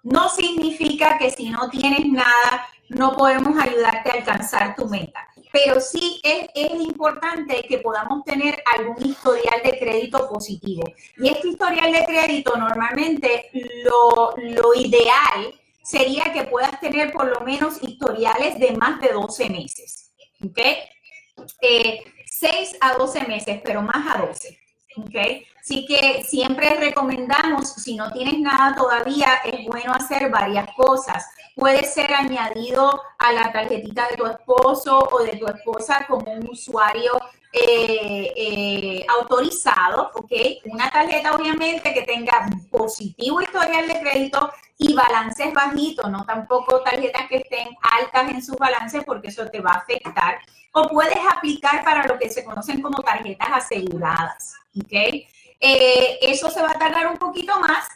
[0.02, 5.80] No significa que si no tienes nada, no podemos ayudarte a alcanzar tu meta, pero
[5.80, 6.48] sí es,
[6.80, 10.84] importante que podamos tener algún historial de crédito positivo.
[11.16, 13.50] Y este historial de crédito normalmente
[13.84, 19.50] lo, lo ideal sería que puedas tener por lo menos historiales de más de 12
[19.50, 20.12] meses.
[20.44, 20.58] ¿Ok?
[21.60, 24.58] Eh, 6 a 12 meses, pero más a 12.
[24.96, 25.14] ¿ok?
[25.60, 31.26] Así que siempre recomendamos, si no tienes nada todavía, es bueno hacer varias cosas.
[31.56, 36.48] Puede ser añadido a la tarjetita de tu esposo o de tu esposa como un
[36.48, 37.12] usuario
[37.52, 40.32] eh, eh, autorizado, ¿ok?
[40.64, 47.28] Una tarjeta obviamente que tenga positivo historial de crédito y balances bajitos, no tampoco tarjetas
[47.28, 50.40] que estén altas en sus balances porque eso te va a afectar
[50.74, 54.54] o puedes aplicar para lo que se conocen como tarjetas aseguradas.
[54.78, 54.92] ¿ok?
[55.60, 57.86] Eh, eso se va a tardar un poquito más,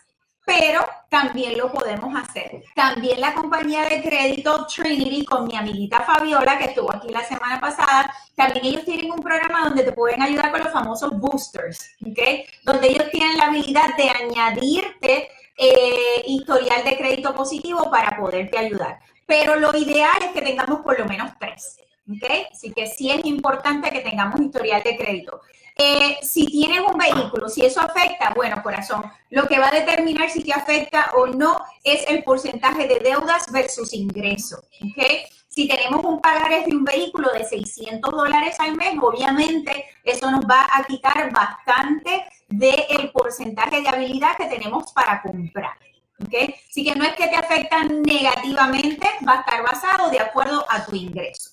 [0.44, 2.62] pero también lo podemos hacer.
[2.74, 7.60] También la compañía de crédito Trinity con mi amiguita Fabiola, que estuvo aquí la semana
[7.60, 12.18] pasada, también ellos tienen un programa donde te pueden ayudar con los famosos boosters, ¿ok?
[12.62, 19.00] Donde ellos tienen la habilidad de añadirte eh, historial de crédito positivo para poderte ayudar.
[19.26, 21.76] Pero lo ideal es que tengamos por lo menos tres.
[22.08, 22.48] ¿Ok?
[22.52, 25.40] Así que sí es importante que tengamos historial de crédito.
[25.76, 30.28] Eh, si tienes un vehículo, si eso afecta, bueno, corazón, lo que va a determinar
[30.28, 35.04] si te afecta o no es el porcentaje de deudas versus ingreso, ¿ok?
[35.48, 40.44] Si tenemos un pagares de un vehículo de 600 dólares al mes, obviamente eso nos
[40.44, 45.76] va a quitar bastante del porcentaje de habilidad que tenemos para comprar.
[46.20, 46.54] ¿ok?
[46.68, 50.84] Así que no es que te afecta negativamente, va a estar basado de acuerdo a
[50.84, 51.50] tu ingreso.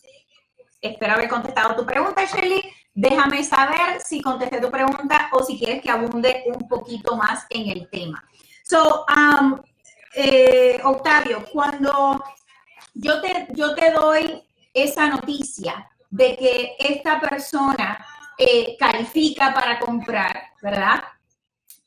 [0.85, 2.61] Espero haber contestado tu pregunta, Shirley.
[2.93, 7.69] Déjame saber si contesté tu pregunta o si quieres que abunde un poquito más en
[7.69, 8.23] el tema.
[8.63, 9.59] So, um,
[10.13, 12.23] eh, Octavio, cuando
[12.93, 14.43] yo te, yo te doy
[14.73, 18.05] esa noticia de que esta persona
[18.37, 21.03] eh, califica para comprar, ¿verdad?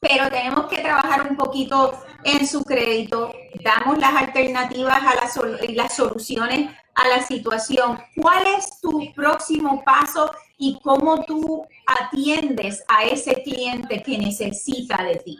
[0.00, 1.92] Pero tenemos que trabajar un poquito
[2.24, 3.32] en su crédito,
[3.62, 5.38] damos las alternativas a las,
[5.70, 7.98] las soluciones a la situación.
[8.16, 15.16] ¿Cuál es tu próximo paso y cómo tú atiendes a ese cliente que necesita de
[15.16, 15.38] ti?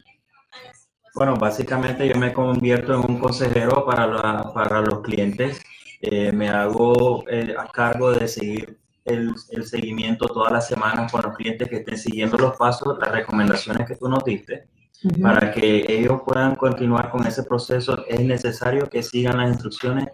[1.14, 5.60] Bueno, básicamente yo me convierto en un consejero para, para los clientes.
[6.00, 11.22] Eh, me hago eh, a cargo de seguir el, el, seguimiento todas las semanas con
[11.22, 14.68] los clientes que estén siguiendo los pasos, las recomendaciones que tú nos diste.
[15.22, 20.08] Para que ellos puedan continuar con ese proceso es necesario que sigan las instrucciones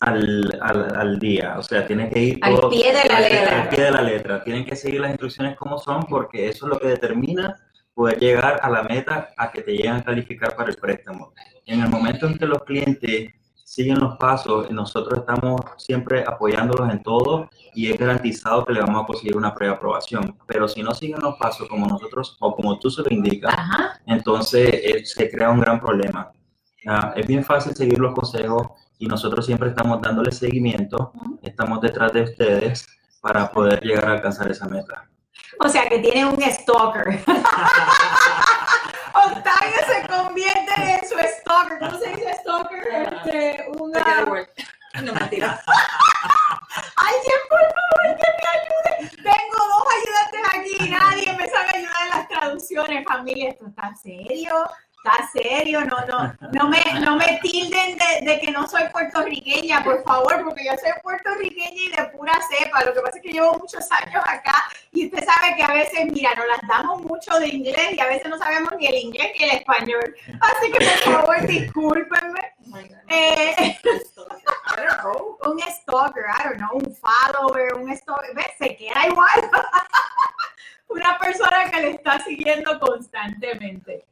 [0.00, 3.62] al, al, al día, o sea, tiene que ir Al pie de la al- letra.
[3.62, 4.44] al pie de la letra.
[4.44, 7.56] Tienen que seguir las instrucciones como son porque eso es lo que determina
[7.94, 11.32] poder llegar a la meta a que te lleguen a calificar para el préstamo.
[11.64, 13.32] En el momento en que los clientes
[13.64, 19.02] siguen los pasos, nosotros estamos siempre apoyándolos en todo y es garantizado que le vamos
[19.02, 20.36] a conseguir una preaprobación.
[20.46, 24.00] Pero si no siguen los pasos como nosotros o como tú se lo indicas, Ajá.
[24.06, 26.30] entonces eh, se crea un gran problema.
[26.86, 32.12] Ah, es bien fácil seguir los consejos y nosotros siempre estamos dándole seguimiento, estamos detrás
[32.12, 32.86] de ustedes
[33.20, 35.08] para poder llegar a alcanzar esa meta.
[35.60, 37.24] O sea que tiene un stalker.
[39.14, 41.78] Octavio se convierte en su stalker.
[41.78, 42.88] ¿Cómo se dice stalker?
[42.88, 44.00] Este, una...
[45.02, 45.60] No mentira.
[46.96, 49.10] Alguien, por favor, que me ayude.
[49.16, 53.50] Tengo dos ayudantes aquí y nadie me sabe ayudar en las traducciones, familia.
[53.50, 54.66] Esto está serio.
[55.04, 60.02] Está serio, no, no, no me, no me tilden de, que no soy puertorriqueña, por
[60.02, 62.82] favor, porque yo soy puertorriqueña y de pura cepa.
[62.84, 64.54] Lo que pasa es que llevo muchos años acá
[64.92, 68.06] y usted sabe que a veces, mira, nos las damos mucho de inglés y a
[68.06, 70.16] veces no sabemos ni el inglés ni el español.
[70.40, 72.40] Así que por favor, discúlpenme.
[73.08, 73.76] Eh,
[75.44, 78.52] un stalker, I don't know, un follower, un stalker, ¿ves?
[78.58, 79.50] Se queda igual.
[80.88, 84.06] Una persona que le está siguiendo constantemente.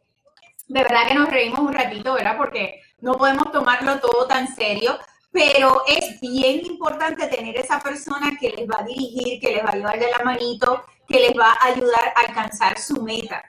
[0.73, 2.39] De verdad que nos reímos un ratito, ¿verdad?
[2.39, 4.99] Porque no podemos tomarlo todo tan serio,
[5.31, 9.69] pero es bien importante tener esa persona que les va a dirigir, que les va
[9.69, 13.45] a ayudar de la manito, que les va a ayudar a alcanzar su meta.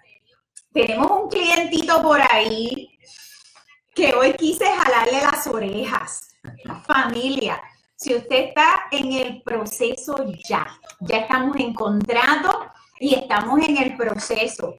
[0.74, 2.90] Tenemos un clientito por ahí
[3.96, 6.36] que hoy quise jalarle las orejas.
[6.86, 7.62] Familia,
[7.96, 10.68] si usted está en el proceso ya,
[11.00, 12.68] ya estamos en contrato
[13.00, 14.76] y estamos en el proceso.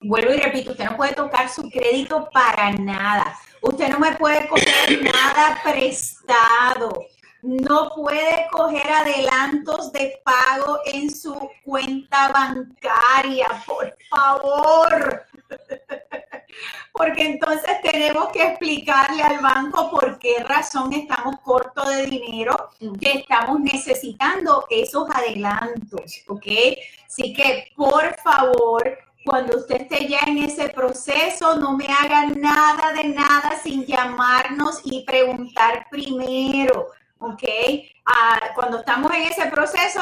[0.00, 3.36] Vuelvo y repito, usted no puede tocar su crédito para nada.
[3.62, 7.06] Usted no me puede coger nada prestado.
[7.42, 15.24] No puede coger adelantos de pago en su cuenta bancaria, por favor
[16.92, 23.20] porque entonces tenemos que explicarle al banco por qué razón estamos cortos de dinero, que
[23.20, 26.46] estamos necesitando esos adelantos, ¿ok?
[27.06, 32.92] Así que, por favor, cuando usted esté ya en ese proceso, no me haga nada
[32.92, 37.42] de nada sin llamarnos y preguntar primero, ¿ok?
[38.06, 40.00] Ah, cuando estamos en ese proceso,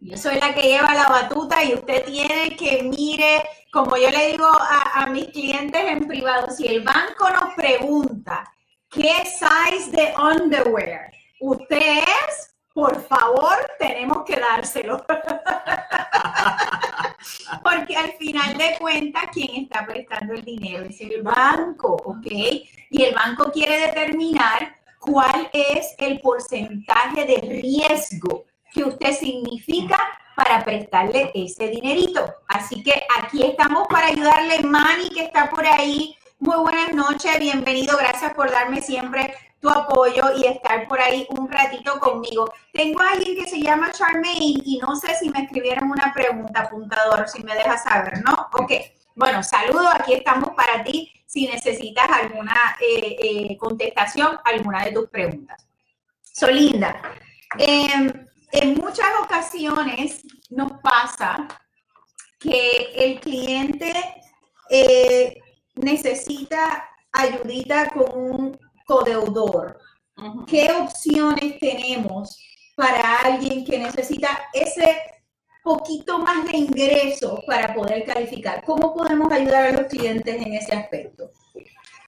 [0.00, 4.32] yo soy la que lleva la batuta y usted tiene que mire, como yo le
[4.32, 8.52] digo a, a mis clientes en privado, si el banco nos pregunta
[8.90, 15.04] qué size de underwear usted es, por favor, tenemos que dárselo.
[17.62, 22.26] Porque al final de cuentas, quien está prestando el dinero es el banco, ¿ok?
[22.90, 29.98] Y el banco quiere determinar cuál es el porcentaje de riesgo que usted significa
[30.34, 32.24] para prestarle ese dinerito.
[32.48, 34.62] Así que aquí estamos para ayudarle.
[34.62, 36.16] Manny, que está por ahí.
[36.38, 37.96] Muy buenas noches, bienvenido.
[37.96, 39.34] Gracias por darme siempre
[39.64, 42.52] tu apoyo y estar por ahí un ratito conmigo.
[42.70, 46.60] Tengo a alguien que se llama Charmaine y no sé si me escribieron una pregunta,
[46.60, 48.48] apuntador, si me dejas saber, ¿no?
[48.52, 48.72] Ok.
[49.14, 55.08] Bueno, saludo, aquí estamos para ti si necesitas alguna eh, eh, contestación alguna de tus
[55.08, 55.66] preguntas.
[56.20, 57.00] Solinda,
[57.56, 58.12] eh,
[58.52, 61.48] en muchas ocasiones nos pasa
[62.38, 63.94] que el cliente
[64.68, 65.40] eh,
[65.76, 69.78] necesita ayudita con un codeudor.
[70.46, 72.38] ¿Qué opciones tenemos
[72.76, 74.96] para alguien que necesita ese
[75.62, 78.62] poquito más de ingresos para poder calificar?
[78.64, 81.30] ¿Cómo podemos ayudar a los clientes en ese aspecto?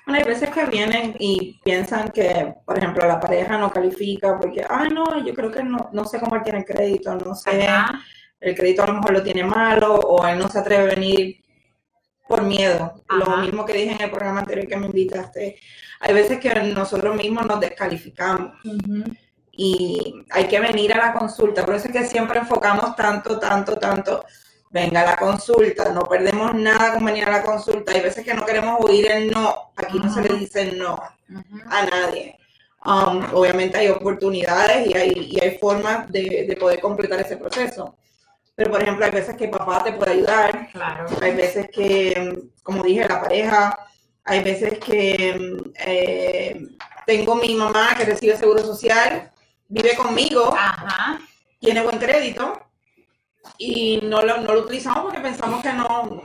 [0.06, 4.64] Bueno, hay veces que vienen y piensan que, por ejemplo, la pareja no califica porque,
[4.68, 7.66] ah, no, yo creo que no, no sé cómo él tiene el crédito, no sé,
[7.66, 8.00] Ajá.
[8.38, 11.45] el crédito a lo mejor lo tiene malo o él no se atreve a venir
[12.26, 13.02] por miedo.
[13.08, 15.58] Lo mismo que dije en el programa anterior que me invitaste.
[16.00, 18.52] Hay veces que nosotros mismos nos descalificamos
[19.52, 21.64] y hay que venir a la consulta.
[21.64, 24.24] Por eso es que siempre enfocamos tanto, tanto, tanto.
[24.70, 27.92] Venga a la consulta, no perdemos nada con venir a la consulta.
[27.92, 29.72] Hay veces que no queremos oír el no.
[29.76, 31.00] Aquí no se le dice no
[31.70, 32.38] a nadie.
[32.84, 37.96] Um, obviamente hay oportunidades y hay, y hay formas de, de poder completar ese proceso.
[38.56, 41.06] Pero, por ejemplo, hay veces que papá te puede ayudar, Claro.
[41.20, 43.78] hay veces que, como dije, la pareja,
[44.24, 46.66] hay veces que eh,
[47.06, 49.30] tengo mi mamá que recibe seguro social,
[49.68, 51.20] vive conmigo, Ajá.
[51.60, 52.60] tiene buen crédito
[53.58, 56.22] y no lo, no lo utilizamos porque pensamos que no,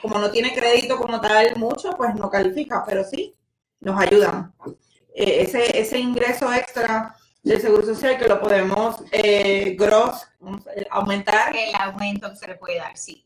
[0.00, 3.34] como no tiene crédito como tal mucho, pues no califica, pero sí,
[3.80, 4.54] nos ayudan.
[5.14, 7.14] eh, ese, ese ingreso extra
[7.46, 10.26] del Seguro Social que lo podemos eh, gross
[10.90, 11.54] aumentar.
[11.54, 13.24] El aumento que se le puede dar, sí.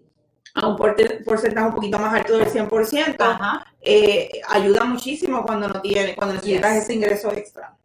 [0.54, 3.64] A un porcentaje un poquito más alto del 100%, Ajá.
[3.80, 6.82] eh, ayuda muchísimo cuando no tiene, cuando necesitas Yes.
[6.82, 7.76] ese ingreso extra.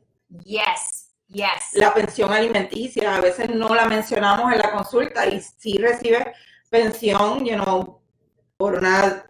[0.43, 1.45] Yes, yes.
[1.73, 6.25] La pensión alimenticia, a veces no la mencionamos en la consulta y si recibes
[6.69, 8.01] pensión, you know,
[8.57, 9.25] por una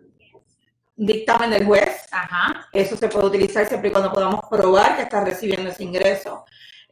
[0.96, 2.68] dictamen del juez, Ajá.
[2.74, 6.46] eso se puede utilizar siempre y cuando podamos probar que estás recibiendo ese ingreso.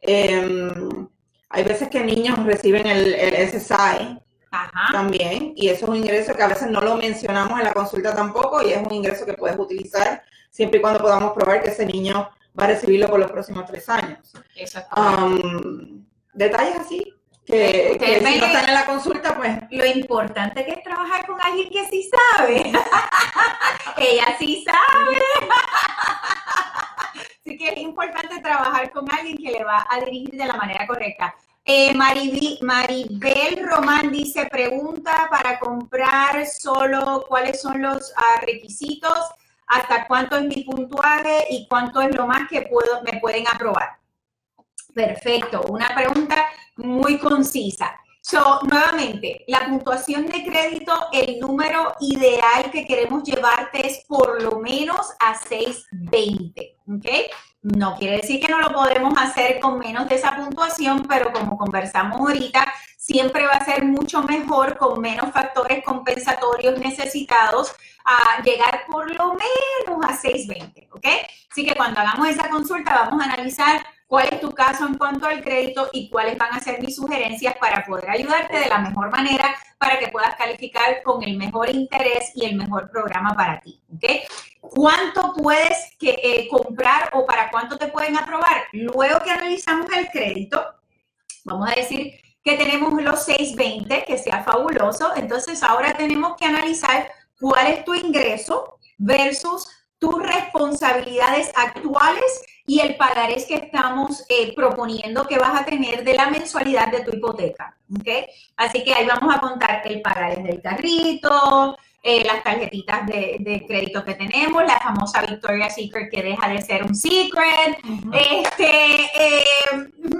[0.06, 1.08] Em,
[1.48, 4.92] hay veces que niños reciben el, el SSI Ajá.
[4.92, 8.14] también y eso es un ingreso que a veces no lo mencionamos en la consulta
[8.14, 11.86] tampoco y es un ingreso que puedes utilizar siempre y cuando podamos probar que ese
[11.86, 12.28] niño
[12.58, 14.32] va a recibirlo por los próximos tres años.
[14.94, 17.14] Um, detalles así
[17.46, 21.40] que, que si no están en la consulta, pues Lo importante que es trabajar con
[21.40, 22.72] alguien que sí sabe.
[23.96, 25.18] Ella sí sabe.
[27.40, 30.86] Así que es importante trabajar con alguien que le va a dirigir de la manera
[30.86, 31.34] correcta.
[31.66, 39.18] Eh, Maribi- Maribel Román dice, pregunta para comprar solo cuáles son los ah, requisitos,
[39.66, 43.96] hasta cuánto es mi puntuaje y cuánto es lo más que puedo, me pueden aprobar.
[44.94, 48.00] Perfecto, una pregunta muy concisa.
[48.20, 54.60] So, nuevamente, la puntuación de crédito, el número ideal que queremos llevarte es por lo
[54.60, 57.06] menos a 620, ¿ok?
[57.62, 61.58] No quiere decir que no lo podemos hacer con menos de esa puntuación, pero como
[61.58, 67.74] conversamos ahorita, siempre va a ser mucho mejor con menos factores compensatorios necesitados
[68.06, 71.06] a llegar por lo menos a 620, ¿ok?
[71.50, 73.84] Así que cuando hagamos esa consulta vamos a analizar
[74.14, 77.56] cuál es tu caso en cuanto al crédito y cuáles van a ser mis sugerencias
[77.56, 82.30] para poder ayudarte de la mejor manera para que puedas calificar con el mejor interés
[82.36, 83.82] y el mejor programa para ti.
[83.92, 84.04] ¿ok?
[84.60, 88.62] ¿Cuánto puedes que, eh, comprar o para cuánto te pueden aprobar?
[88.72, 90.64] Luego que analizamos el crédito,
[91.44, 97.10] vamos a decir que tenemos los 620, que sea fabuloso, entonces ahora tenemos que analizar
[97.40, 105.26] cuál es tu ingreso versus tus responsabilidades actuales y el pagarés que estamos eh, proponiendo
[105.26, 107.76] que vas a tener de la mensualidad de tu hipoteca.
[107.94, 108.08] ¿ok?
[108.56, 113.66] Así que ahí vamos a contar el pagarés del carrito, eh, las tarjetitas de, de
[113.66, 117.78] crédito que tenemos, la famosa Victoria's Secret que deja de ser un secret.
[118.12, 119.44] Este, eh,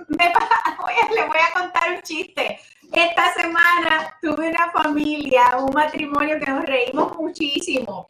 [0.08, 0.32] me
[1.14, 2.58] le voy a contar un chiste.
[2.92, 8.08] Esta semana tuve una familia, un matrimonio que nos reímos muchísimo.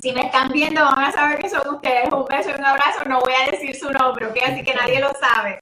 [0.00, 2.12] Si me están viendo, van a saber que son ustedes.
[2.12, 3.04] Un beso y un abrazo.
[3.06, 4.36] No voy a decir su nombre, ¿ok?
[4.46, 5.60] Así que nadie lo sabe.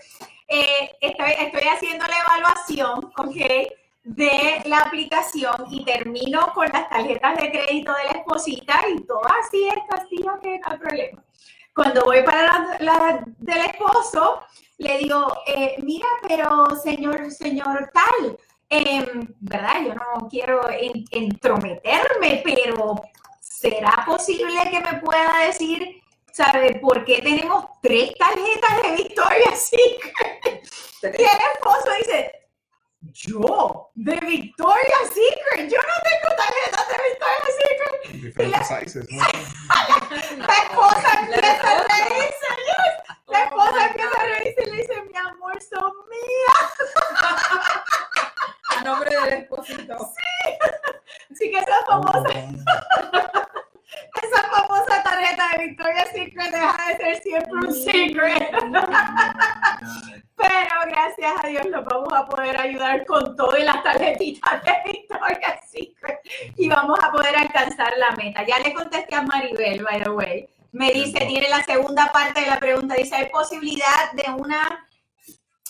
[0.48, 3.36] Eh, estoy, estoy haciendo la evaluación, ¿ok?
[4.04, 9.22] De la aplicación y termino con las tarjetas de crédito de la esposita y todo
[9.40, 11.22] así es castillo que no hay problema.
[11.74, 14.42] Cuando voy para la, la del esposo,
[14.78, 18.36] le digo, eh, mira, pero señor, señor tal,
[18.68, 19.82] em, ¿verdad?
[19.86, 23.00] Yo no quiero en- entrometerme, pero
[23.62, 26.02] ¿será posible que me pueda decir,
[26.32, 30.68] sabe, por qué tenemos tres tarjetas de Victoria's Secret?
[31.02, 32.48] Y el esposo dice,
[33.00, 38.22] yo, de Victoria's Secret, yo no tengo tarjetas de Victoria's Secret.
[38.22, 39.22] Diferentes sizes, ¿no?
[40.46, 43.16] La esposa empieza a reírse, yes.
[43.28, 46.72] la esposa empieza a reírse y le dice, mi amor, son mías.
[48.76, 49.96] a nombre del esposito.
[51.30, 52.28] Así que esa famosa,
[54.22, 58.50] esa famosa tarjeta de Victoria's Secret deja de ser siempre un secret.
[60.36, 64.72] Pero gracias a Dios los vamos a poder ayudar con todo y las tarjetitas de
[64.84, 66.20] Victoria's Secret
[66.56, 68.44] y vamos a poder alcanzar la meta.
[68.44, 70.48] Ya le contesté a Maribel, by the way.
[70.72, 74.88] Me dice, tiene la segunda parte de la pregunta, dice, ¿hay posibilidad de una,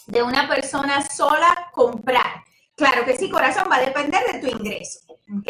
[0.07, 2.45] de una persona sola comprar?
[2.77, 5.49] Claro que sí, corazón, va a depender de tu ingreso, ¿ok?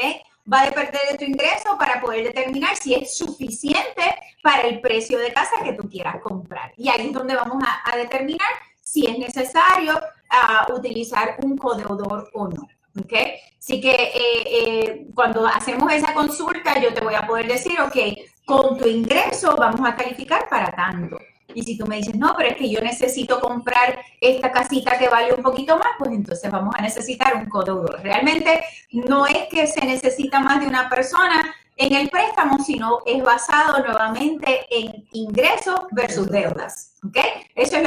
[0.50, 4.02] Va a depender de tu ingreso para poder determinar si es suficiente
[4.42, 6.72] para el precio de casa que tú quieras comprar.
[6.76, 8.48] Y ahí es donde vamos a, determinar
[8.80, 12.68] si es necesario ah, utilizar un codeudor o no.
[13.00, 13.12] ¿ok?
[13.58, 17.96] Así que eh, eh, cuando hacemos esa consulta, yo te voy a poder decir, ok,
[18.44, 21.18] con tu ingreso vamos a calificar para tanto.
[21.54, 25.08] Y si tú me dices, no, pero es que yo necesito comprar esta casita que
[25.08, 28.00] vale un poquito más, pues entonces vamos a necesitar un codeudor.
[28.02, 33.22] Realmente no es que se necesita más de una persona en el préstamo, sino es
[33.22, 36.94] basado nuevamente en ingresos versus deudas.
[37.06, 37.18] ¿Ok?
[37.54, 37.82] Eso es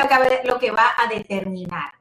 [0.46, 1.92] lo que, va a determinar.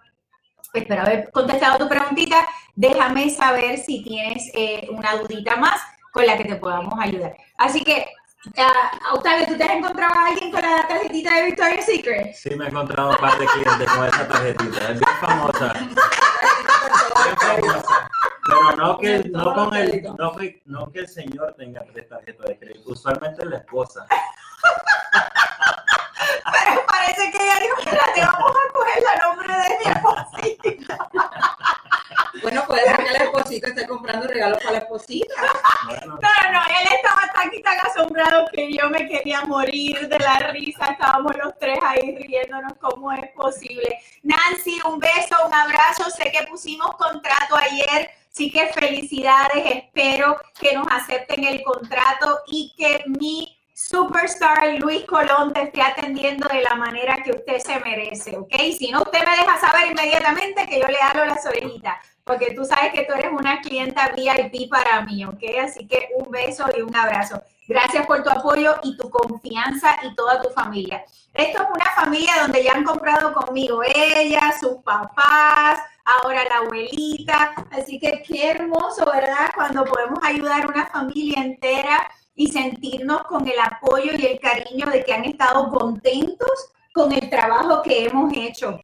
[0.72, 2.46] Espero haber contestado tu preguntita.
[2.74, 5.80] Déjame saber si tienes eh, una dudita más
[6.12, 7.36] con la que te podamos ayudar.
[7.57, 8.07] Así que
[8.47, 12.34] Uh, Octavio, ¿tú te has encontrado a alguien con la tarjetita de Victoria's Secret?
[12.34, 14.90] Sí, me he encontrado un par de clientes con esa tarjetita.
[14.90, 15.72] Es bien famosa.
[17.24, 18.11] Bien famosa.
[18.47, 22.47] Pero no que, no con el, no que, no que el señor tenga tres tarjetas
[22.47, 22.90] de crédito.
[22.90, 24.07] Usualmente la esposa.
[26.52, 31.08] Pero parece que ella dijo, espérate, vamos a coger la nombre de mi esposita.
[32.42, 35.34] Bueno, puede ser que el esposito esté comprando regalos para la esposita.
[36.06, 40.38] No, no, él estaba tan y tan asombrado que yo me quería morir de la
[40.50, 40.86] risa.
[40.92, 43.98] Estábamos los tres ahí riéndonos cómo es posible.
[44.22, 46.10] Nancy, un beso, un abrazo.
[46.10, 48.10] Sé que pusimos contrato ayer.
[48.30, 49.64] Sí que felicidades.
[49.64, 56.46] Espero que nos acepten el contrato y que mi superstar Luis Colón te esté atendiendo
[56.46, 58.54] de la manera que usted se merece, ¿ok?
[58.78, 62.64] Si no, usted me deja saber inmediatamente que yo le hablo las orejitas, porque tú
[62.64, 65.42] sabes que tú eres una clienta VIP para mí, ¿ok?
[65.64, 67.42] Así que un beso y un abrazo.
[67.66, 71.04] Gracias por tu apoyo y tu confianza y toda tu familia.
[71.32, 77.54] Esto es una familia donde ya han comprado conmigo ella, sus papás, ahora la abuelita.
[77.72, 79.50] Así que qué hermoso, ¿verdad?
[79.52, 84.87] Cuando podemos ayudar a una familia entera y sentirnos con el apoyo y el cariño
[84.87, 88.80] de que han estado contentos con el trabajo que hemos hecho.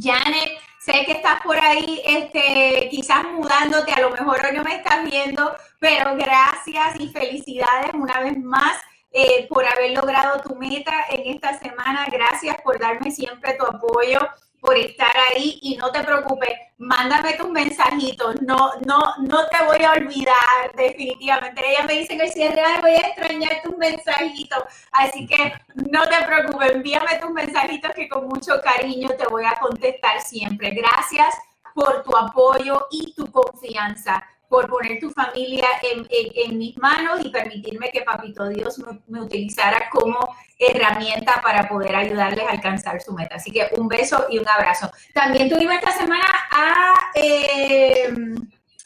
[0.00, 4.76] Janet, sé que estás por ahí, este, quizás mudándote, a lo mejor hoy no me
[4.76, 8.76] estás viendo, pero gracias y felicidades una vez más
[9.12, 12.06] eh, por haber logrado tu meta en esta semana.
[12.10, 14.20] Gracias por darme siempre tu apoyo,
[14.62, 19.84] por estar ahí y no te preocupes, mándame tus mensajitos, no, no, no te voy
[19.84, 21.68] a olvidar definitivamente.
[21.68, 26.02] Ella me dice que el cierre, "Ay, voy a extrañar tus mensajitos, así que no
[26.04, 30.70] te preocupes, envíame tus mensajitos que con mucho cariño te voy a contestar siempre.
[30.70, 31.34] Gracias
[31.74, 37.24] por tu apoyo y tu confianza, por poner tu familia en, en- en mis manos
[37.24, 40.18] y permitirme que Papito Dios me, me utilizara como
[40.58, 43.36] herramienta para poder ayudarles a alcanzar su meta.
[43.36, 44.90] Así que un beso y un abrazo.
[45.14, 48.12] También tuvimos esta semana a eh,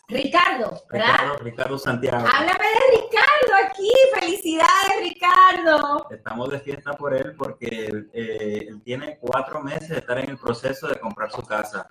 [0.07, 1.15] Ricardo, ¿verdad?
[1.19, 2.19] Ricardo, Ricardo Santiago.
[2.33, 3.91] Háblame de Ricardo aquí.
[4.21, 6.07] Felicidades, Ricardo.
[6.13, 10.39] Estamos de fiesta por él porque eh, él tiene cuatro meses de estar en el
[10.39, 11.89] proceso de comprar su casa.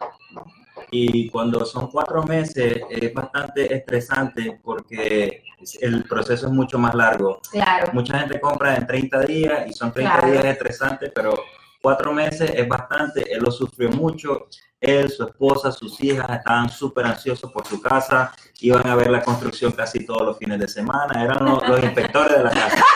[0.91, 5.43] Y cuando son cuatro meses es bastante estresante porque
[5.81, 7.39] el proceso es mucho más largo.
[7.51, 7.91] Claro.
[7.93, 10.31] Mucha gente compra en 30 días y son 30 Claro.
[10.31, 11.33] días estresantes, pero
[11.81, 13.31] cuatro meses es bastante.
[13.31, 14.47] Él lo sufrió mucho.
[14.79, 18.33] Él, su esposa, sus hijas estaban súper ansiosos por su casa.
[18.59, 21.23] Iban a ver la construcción casi todos los fines de semana.
[21.23, 22.83] Eran los, los inspectores de la casa.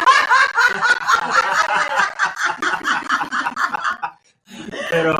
[4.91, 5.15] Pero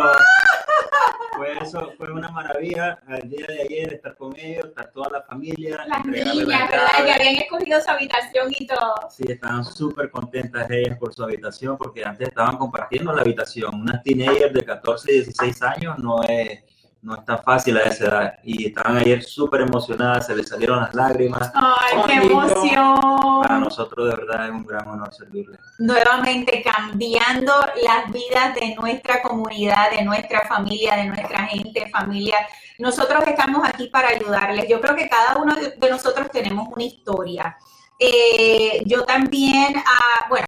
[1.39, 5.21] fue eso, fue una maravilla al día de ayer estar con ellos, estar toda la
[5.21, 7.05] familia, Las niñas, las ¿verdad?
[7.05, 8.95] Que habían escogido su habitación y todo.
[9.09, 13.73] Sí, estaban súper contentas ellas por su habitación porque antes estaban compartiendo la habitación.
[13.73, 16.61] Unas teenagers de 14 y 16 años no es,
[17.01, 18.33] no es tan fácil a esa edad.
[18.43, 21.49] Y estaban ayer súper emocionadas, se les salieron las lágrimas.
[21.53, 22.35] Ay, qué Bonito.
[22.35, 23.59] Para emoción.
[23.61, 25.59] nosotros de verdad es un gran honor servirles.
[25.79, 32.35] Nuevamente cambiando las vidas de nuestra comunidad, de nuestra familia, de nuestra gente, familia.
[32.79, 34.67] Nosotros estamos aquí para ayudarles.
[34.69, 37.57] Yo creo que cada uno de de nosotros tenemos una historia.
[37.97, 40.47] Eh, yo también, ah, bueno,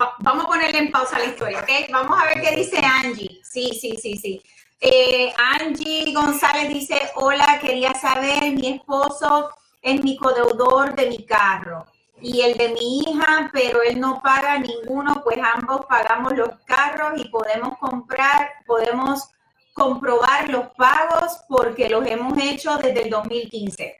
[0.00, 1.90] va- vamos a ponerle en pausa la historia, ¿ok?
[1.92, 3.40] Vamos a ver qué dice Angie.
[3.42, 4.42] Sí, sí, sí, sí.
[4.86, 9.48] Eh, Angie González dice, hola, quería saber, mi esposo
[9.80, 11.86] es mi codeudor de mi carro
[12.20, 17.14] y el de mi hija, pero él no paga ninguno, pues ambos pagamos los carros
[17.16, 19.30] y podemos comprar, podemos
[19.72, 23.96] comprobar los pagos porque los hemos hecho desde el 2015.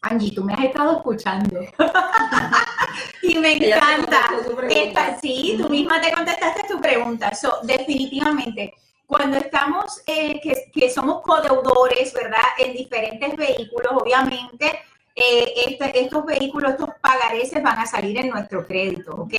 [0.00, 1.60] Angie, tú me has estado escuchando.
[3.22, 4.22] y me encanta.
[4.68, 7.32] Esta, sí, tú misma te contestaste tu pregunta.
[7.36, 8.74] So, definitivamente,
[9.12, 12.40] cuando estamos, eh, que, que somos codeudores, ¿verdad?
[12.56, 14.80] En diferentes vehículos, obviamente,
[15.14, 19.34] eh, este- estos vehículos, estos pagareces van a salir en nuestro crédito, ¿ok?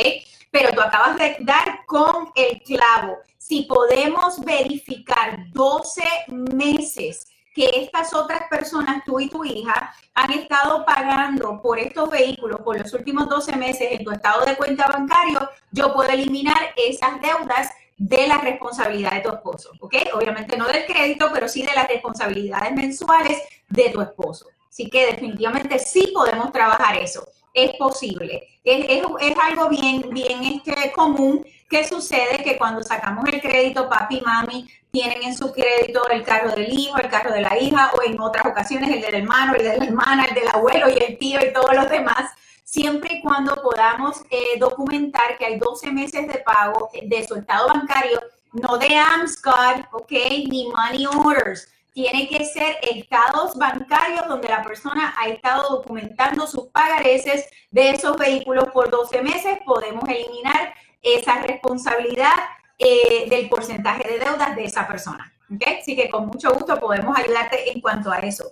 [0.51, 3.17] Pero tú acabas de dar con el clavo.
[3.39, 10.86] Si podemos verificar 12 meses que estas otras personas, tú y tu hija, han estado
[10.86, 15.49] pagando por estos vehículos por los últimos 12 meses en tu estado de cuenta bancario,
[15.71, 19.95] yo puedo eliminar esas deudas de la responsabilidad de tu esposo, ¿ok?
[20.13, 23.37] Obviamente no del crédito, pero sí de las responsabilidades mensuales
[23.69, 24.47] de tu esposo.
[24.69, 27.25] Así que definitivamente sí podemos trabajar eso.
[27.53, 28.47] Es posible.
[28.63, 33.87] Es, es- es algo bien, bien este, común que sucede que cuando sacamos el crédito,
[33.89, 37.57] papi y mami tienen en su crédito el carro del hijo, el carro de la
[37.59, 40.87] hija, o en otras ocasiones el del hermano, el de la hermana, el del abuelo
[40.89, 42.31] y el tío y todos los demás.
[42.64, 47.68] Siempre y cuando podamos eh, documentar que hay 12 meses de pago de su estado
[47.68, 48.22] bancario,
[48.53, 50.11] no de AMSCOD, ¿ok?
[50.49, 51.68] Ni money orders.
[51.93, 58.18] Tiene que ser estados bancarios donde la persona ha estado documentando sus pagareces de esos
[58.18, 59.59] vehículos por 12 meses.
[59.64, 62.34] Podemos eliminar esa responsabilidad
[62.80, 65.32] eh, del porcentaje de deudas de esa persona.
[65.53, 65.61] ¿ok?
[65.82, 68.49] Así que con mucho gusto podemos ayudarte en cuanto a eso.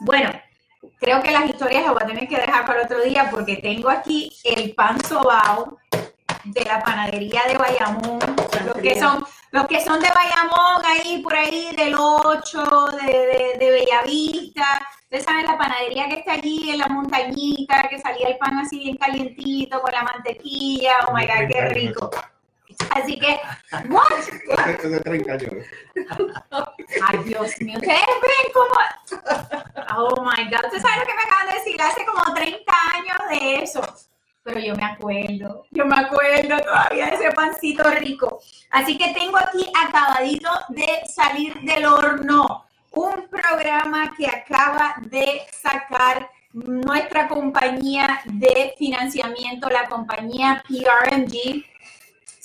[0.00, 0.30] Bueno,
[0.98, 3.90] creo que las historias las voy a tener que dejar para otro día porque tengo
[3.90, 5.78] aquí el pan sobao
[6.44, 8.20] de la panadería de Bayamón,
[8.66, 13.58] los que son los que son de Bayamón, ahí por ahí del 8, de, de,
[13.58, 18.36] de Bellavista, ustedes saben la panadería que está allí en la montañita, que salía el
[18.36, 22.10] pan así bien calientito con la mantequilla, oh my god, qué rico.
[22.90, 23.38] Así que,
[23.88, 24.08] what?
[24.82, 25.66] De 30 años.
[27.06, 28.74] Ay, Dios mío, ustedes ven cómo.
[29.96, 33.18] Oh my God, ustedes saben lo que me acaban de decir, hace como 30 años
[33.30, 33.80] de eso.
[34.42, 38.40] Pero yo me acuerdo, yo me acuerdo todavía de ese pancito rico.
[38.70, 46.30] Así que tengo aquí acabadito de salir del horno un programa que acaba de sacar
[46.52, 51.64] nuestra compañía de financiamiento, la compañía PRMG.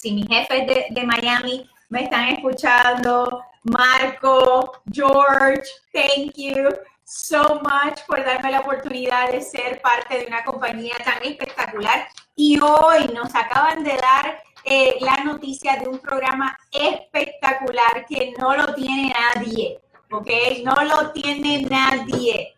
[0.03, 6.75] Si mis jefes de, Miami me están escuchando, Marco, George, thank you
[7.05, 12.05] so much por darme la oportunidad de ser parte de una compañía tan espectacular.
[12.35, 18.57] Y hoy nos acaban de dar eh, la noticia de un programa espectacular que no
[18.57, 19.79] lo tiene nadie,
[20.11, 20.29] ¿ok?
[20.65, 22.55] No lo tiene nadie.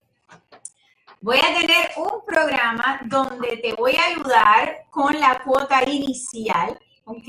[1.21, 7.27] Voy a tener un programa donde te voy a ayudar con la cuota inicial, ¿ok?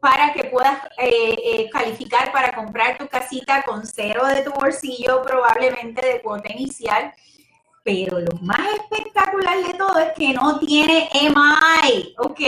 [0.00, 5.22] para que puedas eh, eh, calificar para comprar tu casita con cero de tu bolsillo,
[5.22, 7.12] probablemente de cuota inicial.
[7.82, 12.40] Pero lo más espectacular de todo es que no tiene MI, ¿ok?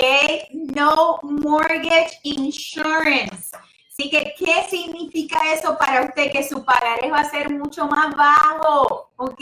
[0.53, 3.57] No Mortgage Insurance.
[3.91, 6.31] Así que, ¿qué significa eso para usted?
[6.31, 9.41] Que su pagaré va a ser mucho más bajo, ¿ok?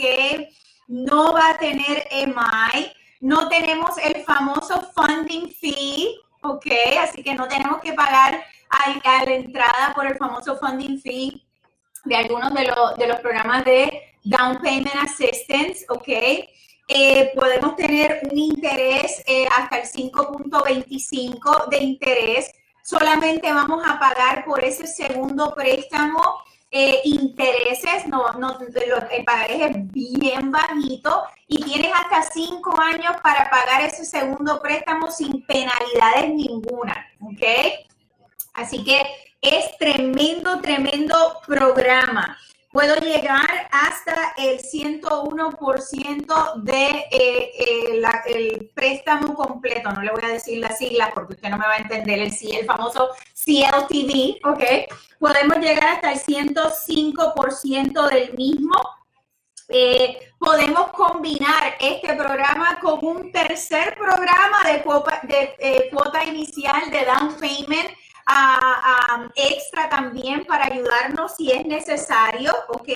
[0.87, 2.91] No va a tener MI.
[3.19, 6.15] No tenemos el famoso funding fee,
[6.47, 6.67] ¿ok?
[7.01, 11.45] Así que no tenemos que pagar a, la entrada por el famoso funding fee
[12.05, 16.07] de algunos de los programas de Down Payment Assistance, ¿ok?
[16.89, 22.51] Eh, podemos tener un interés eh, hasta el 5.25 de interés.
[22.81, 26.39] Solamente vamos a pagar por ese segundo préstamo
[26.69, 33.49] eh, intereses, no, no, el pagaré es bien bajito y tienes hasta cinco años para
[33.49, 37.43] pagar ese segundo préstamo sin penalidades ninguna, ¿ok?
[38.53, 39.01] Así que
[39.41, 41.15] es tremendo, tremendo
[41.45, 42.37] programa.
[42.71, 49.89] Puedo llegar hasta el 101% de eh, eh, la, el préstamo completo.
[49.91, 52.33] No le voy a decir las siglas porque usted no me va a entender el,
[52.33, 54.63] el famoso CLTV, ¿ok?
[55.17, 58.75] Podemos llegar hasta el 105% del mismo.
[59.69, 66.89] Eh, podemos combinar este programa con un tercer programa de cuota, de, eh, cuota inicial
[66.89, 67.91] de down payment
[68.27, 72.89] a extra también para ayudarnos si es necesario, ¿ok?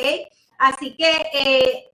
[0.57, 1.91] Así que eh,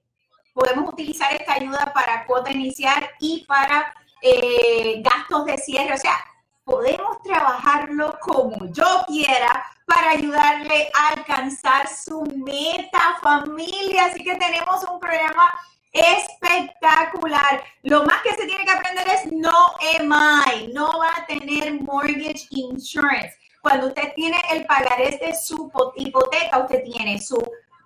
[0.53, 6.17] podemos utilizar esta ayuda para cuota inicial y para eh, gastos de cierre, o sea,
[6.63, 14.07] podemos trabajarlo como yo quiera para ayudarle a alcanzar su meta, familia.
[14.07, 15.49] Así que tenemos un programa
[15.93, 17.63] espectacular.
[17.83, 22.47] Lo más que se tiene que aprender es no EMI, no va a tener mortgage
[22.51, 23.35] insurance.
[23.61, 27.37] Cuando usted tiene el pagarés de su hipoteca, usted tiene su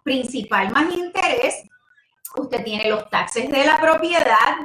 [0.04, 1.64] principal más interés,
[2.36, 4.58] usted tiene los taxes de la propiedad,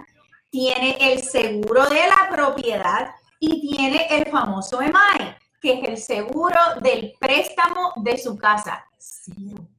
[0.50, 6.60] tiene el seguro de la propiedad y tiene el famoso EMI, que es el seguro
[6.80, 8.84] del préstamo de su casa.
[8.98, 9.75] Cero.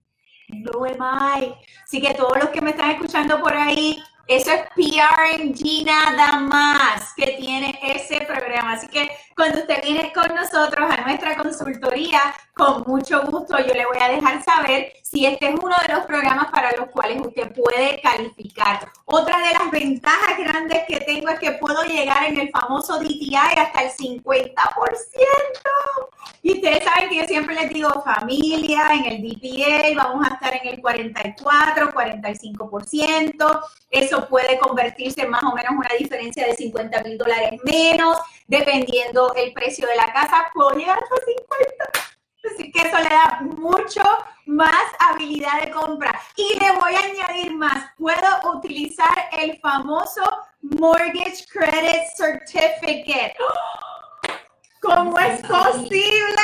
[0.48, 1.54] No EMI.
[1.84, 7.14] Así que todos los que me están escuchando por ahí, eso es PRMG nada más
[7.16, 8.74] que tiene ese programa.
[8.74, 12.20] Así que cuando usted viene con nosotros a nuestra consultoría,
[12.56, 16.06] con mucho gusto yo le voy a dejar saber si este es uno de los
[16.08, 18.92] programas para los cuales usted puede calificar.
[19.06, 23.36] Otra de las ventajas grandes que tengo es que puedo llegar en el famoso DTI
[23.36, 24.54] hasta el 50%.
[26.42, 30.54] Y ustedes saben que yo siempre les digo familia, en el DPA vamos a estar
[30.56, 33.62] en el 44, 45%.
[33.92, 38.18] Eso puede convertirse en más o menos una diferencia de 50 mil dólares menos,
[38.48, 42.08] dependiendo el precio de la casa, puedo llegar hasta 50.
[42.56, 44.02] Así que eso le da mucho
[44.46, 46.20] más habilidad habilidad de compra.
[46.36, 47.92] Y le voy a añadir más.
[47.98, 50.22] Puedo utilizar el famoso
[50.62, 53.36] Mortgage Credit Certificate.
[54.82, 56.42] ¿Cómo es posible?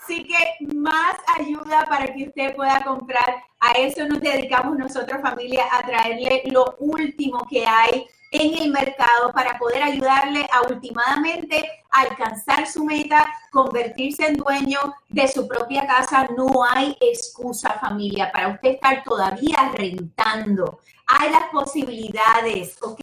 [0.00, 3.42] Así que más ayuda para que usted pueda comprar.
[3.60, 9.30] A eso nos dedicamos nosotros familia, a traerle lo último que hay en el mercado
[9.32, 14.80] para poder ayudarle a últimamente alcanzar su meta, convertirse en dueño
[15.10, 16.26] de su propia casa.
[16.36, 20.80] No hay excusa familia para usted estar todavía rentando.
[21.06, 23.02] Hay las posibilidades, ¿ok?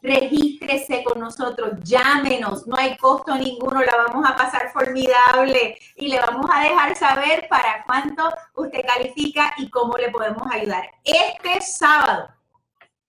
[0.00, 6.20] Regístrese con nosotros, llámenos, no hay costo ninguno, la vamos a pasar formidable y le
[6.20, 10.88] vamos a dejar saber para cuánto usted califica y cómo le podemos ayudar.
[11.02, 12.28] Este sábado,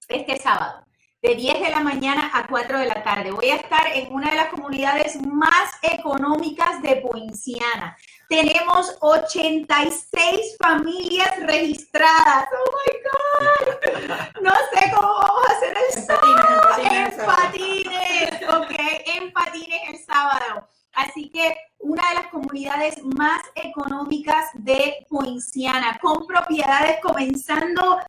[0.08, 0.84] este sábado,
[1.22, 3.32] de 10 de la mañana a 4 de la tarde.
[3.32, 7.98] Voy a estar en una de las comunidades más económicas de Poinciana.
[8.30, 12.48] Tenemos 86 familias registradas.
[12.54, 14.42] Oh my God.
[14.42, 17.26] No sé cómo vamos a hacer el En sábado.
[17.26, 18.72] patines, en patines En patines, ok,
[19.18, 20.68] en patines el sábado.
[20.94, 28.00] Así que una de las comunidades más económicas de Poinciana, con propiedades comenzando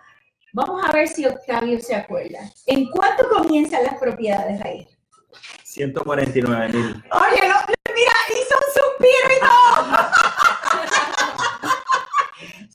[0.53, 2.41] Vamos a ver si Octavio se acuerda.
[2.67, 4.89] ¿En cuánto comienzan las propiedades ahí?
[5.63, 7.05] 149 mil.
[7.13, 7.55] Oye, no,
[7.95, 9.51] mira, hizo un suspiro y todo.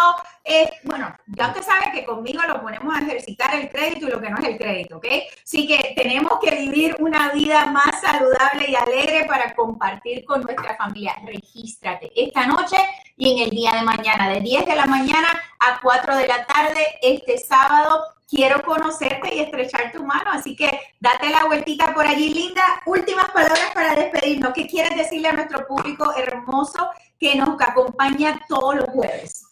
[0.44, 4.20] eh, bueno, ya usted sabe que conmigo lo ponemos a ejercitar el crédito y lo
[4.22, 5.06] que no es el crédito, ¿ok?
[5.44, 10.76] Así que tenemos que vivir una vida más saludable y alegre para compartir con nuestra
[10.76, 11.16] familia.
[11.26, 12.78] Regístrate esta noche
[13.16, 15.30] y en el día de mañana, de 10 de la mañana
[15.60, 18.04] a 4 de la tarde, este sábado.
[18.28, 22.82] Quiero conocerte y estrechar tu mano, así que date la vueltita por allí, Linda.
[22.86, 24.54] Últimas palabras para despedirnos.
[24.54, 29.46] ¿Qué quieres decirle a nuestro público hermoso que nos acompaña todos los jueves?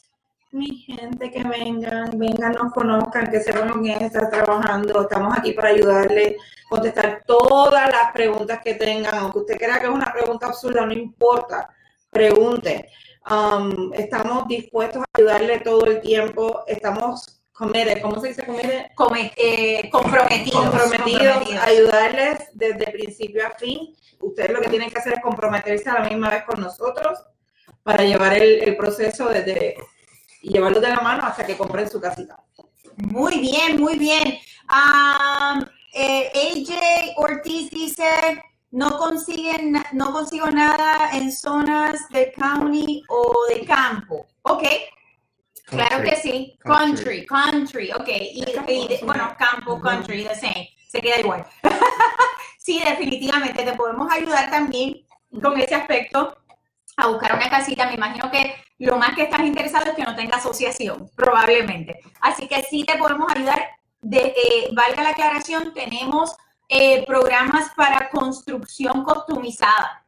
[0.51, 5.01] Mi gente que vengan, vengan, nos conozcan, que sepan con quién está trabajando.
[5.03, 6.38] Estamos aquí para ayudarle,
[6.69, 9.15] contestar todas las preguntas que tengan.
[9.15, 11.69] Aunque usted crea que es una pregunta absurda, no importa,
[12.09, 12.89] pregunte.
[13.30, 16.63] Um, estamos dispuestos a ayudarle todo el tiempo.
[16.67, 18.88] Estamos committed, ¿cómo se dice committed?
[18.95, 20.62] Come- eh, comprometidos.
[20.64, 23.95] comprometidos a ayudarles desde principio a fin.
[24.20, 27.20] Ustedes lo que tienen que hacer es comprometerse a la misma vez con nosotros
[27.84, 29.76] para llevar el, el proceso desde
[30.41, 32.43] y llevarlo de la mano hasta que compren su casita.
[32.97, 34.39] Muy bien, muy bien.
[34.68, 38.05] Am, eh, AJ Ortiz dice,
[38.72, 44.26] no consiguen, no consigo nada en zonas de county o de campo.
[44.43, 44.64] Ok,
[45.72, 46.09] claro Country.
[46.09, 46.57] que sí.
[46.59, 48.07] Country, country, ok.
[48.07, 50.69] Y, y de- bueno, campo, country, the same.
[50.88, 51.45] Se queda igual.
[52.59, 55.05] sí, definitivamente te podemos ayudar también
[55.41, 56.38] con ese aspecto
[56.97, 57.88] a buscar una casita.
[57.88, 61.99] Me imagino que lo más que estás interesado es que no tenga asociación, probablemente.
[62.19, 63.69] Así que sí te podemos ayudar.
[64.03, 66.36] De, eh, valga la aclaración, tenemos
[66.67, 70.01] eh, programas para construcción customizada.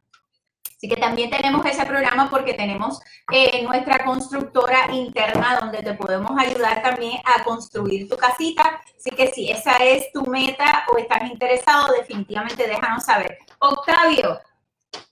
[0.84, 3.00] Así que también tenemos ese programa porque tenemos
[3.32, 8.82] eh, nuestra constructora interna donde te podemos ayudar también a construir tu casita.
[8.94, 13.38] Así que si esa es tu meta o estás interesado, definitivamente déjanos saber.
[13.60, 14.40] Octavio,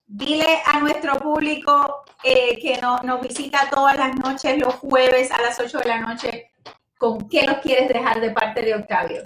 [0.07, 5.41] dile a nuestro público eh, que no- nos visita todas las noches, los jueves a
[5.41, 6.51] las 8 de la noche,
[6.99, 9.23] ¿con qué nos quieres dejar de parte de Octavio?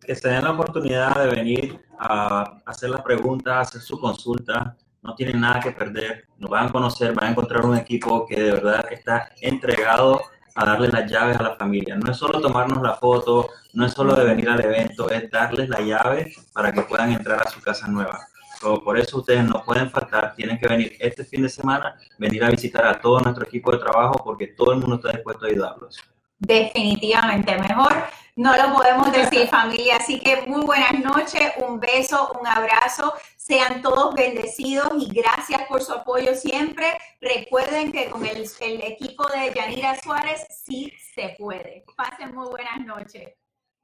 [0.00, 4.76] que se den la oportunidad de venir a hacer las preguntas, hacer su consulta.
[5.02, 6.26] No tienen nada que perder.
[6.38, 10.22] Nos van a conocer, van a encontrar un equipo que de verdad está entregado
[10.54, 11.96] a darle las llaves a la familia.
[11.96, 15.68] No es solo tomarnos la foto, no es solo de venir al evento, es darles
[15.68, 18.26] la llave para que puedan entrar a su casa nueva.
[18.60, 22.50] por eso ustedes no pueden faltar, tienen que venir este fin de semana, venir a
[22.50, 25.98] visitar a todo nuestro equipo de trabajo porque todo el mundo está dispuesto a ayudarlos.
[26.38, 27.94] Definitivamente, mejor
[28.40, 29.96] no lo podemos decir familia.
[29.96, 33.12] Así que muy buenas noches, un beso, un abrazo.
[33.36, 36.98] Sean todos bendecidos y gracias por su apoyo siempre.
[37.20, 41.84] Recuerden que con el, el equipo de Yanira Suárez sí se puede.
[41.94, 43.34] Pasen muy buenas noches.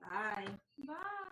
[0.01, 0.59] Bye.
[0.79, 1.26] Bye.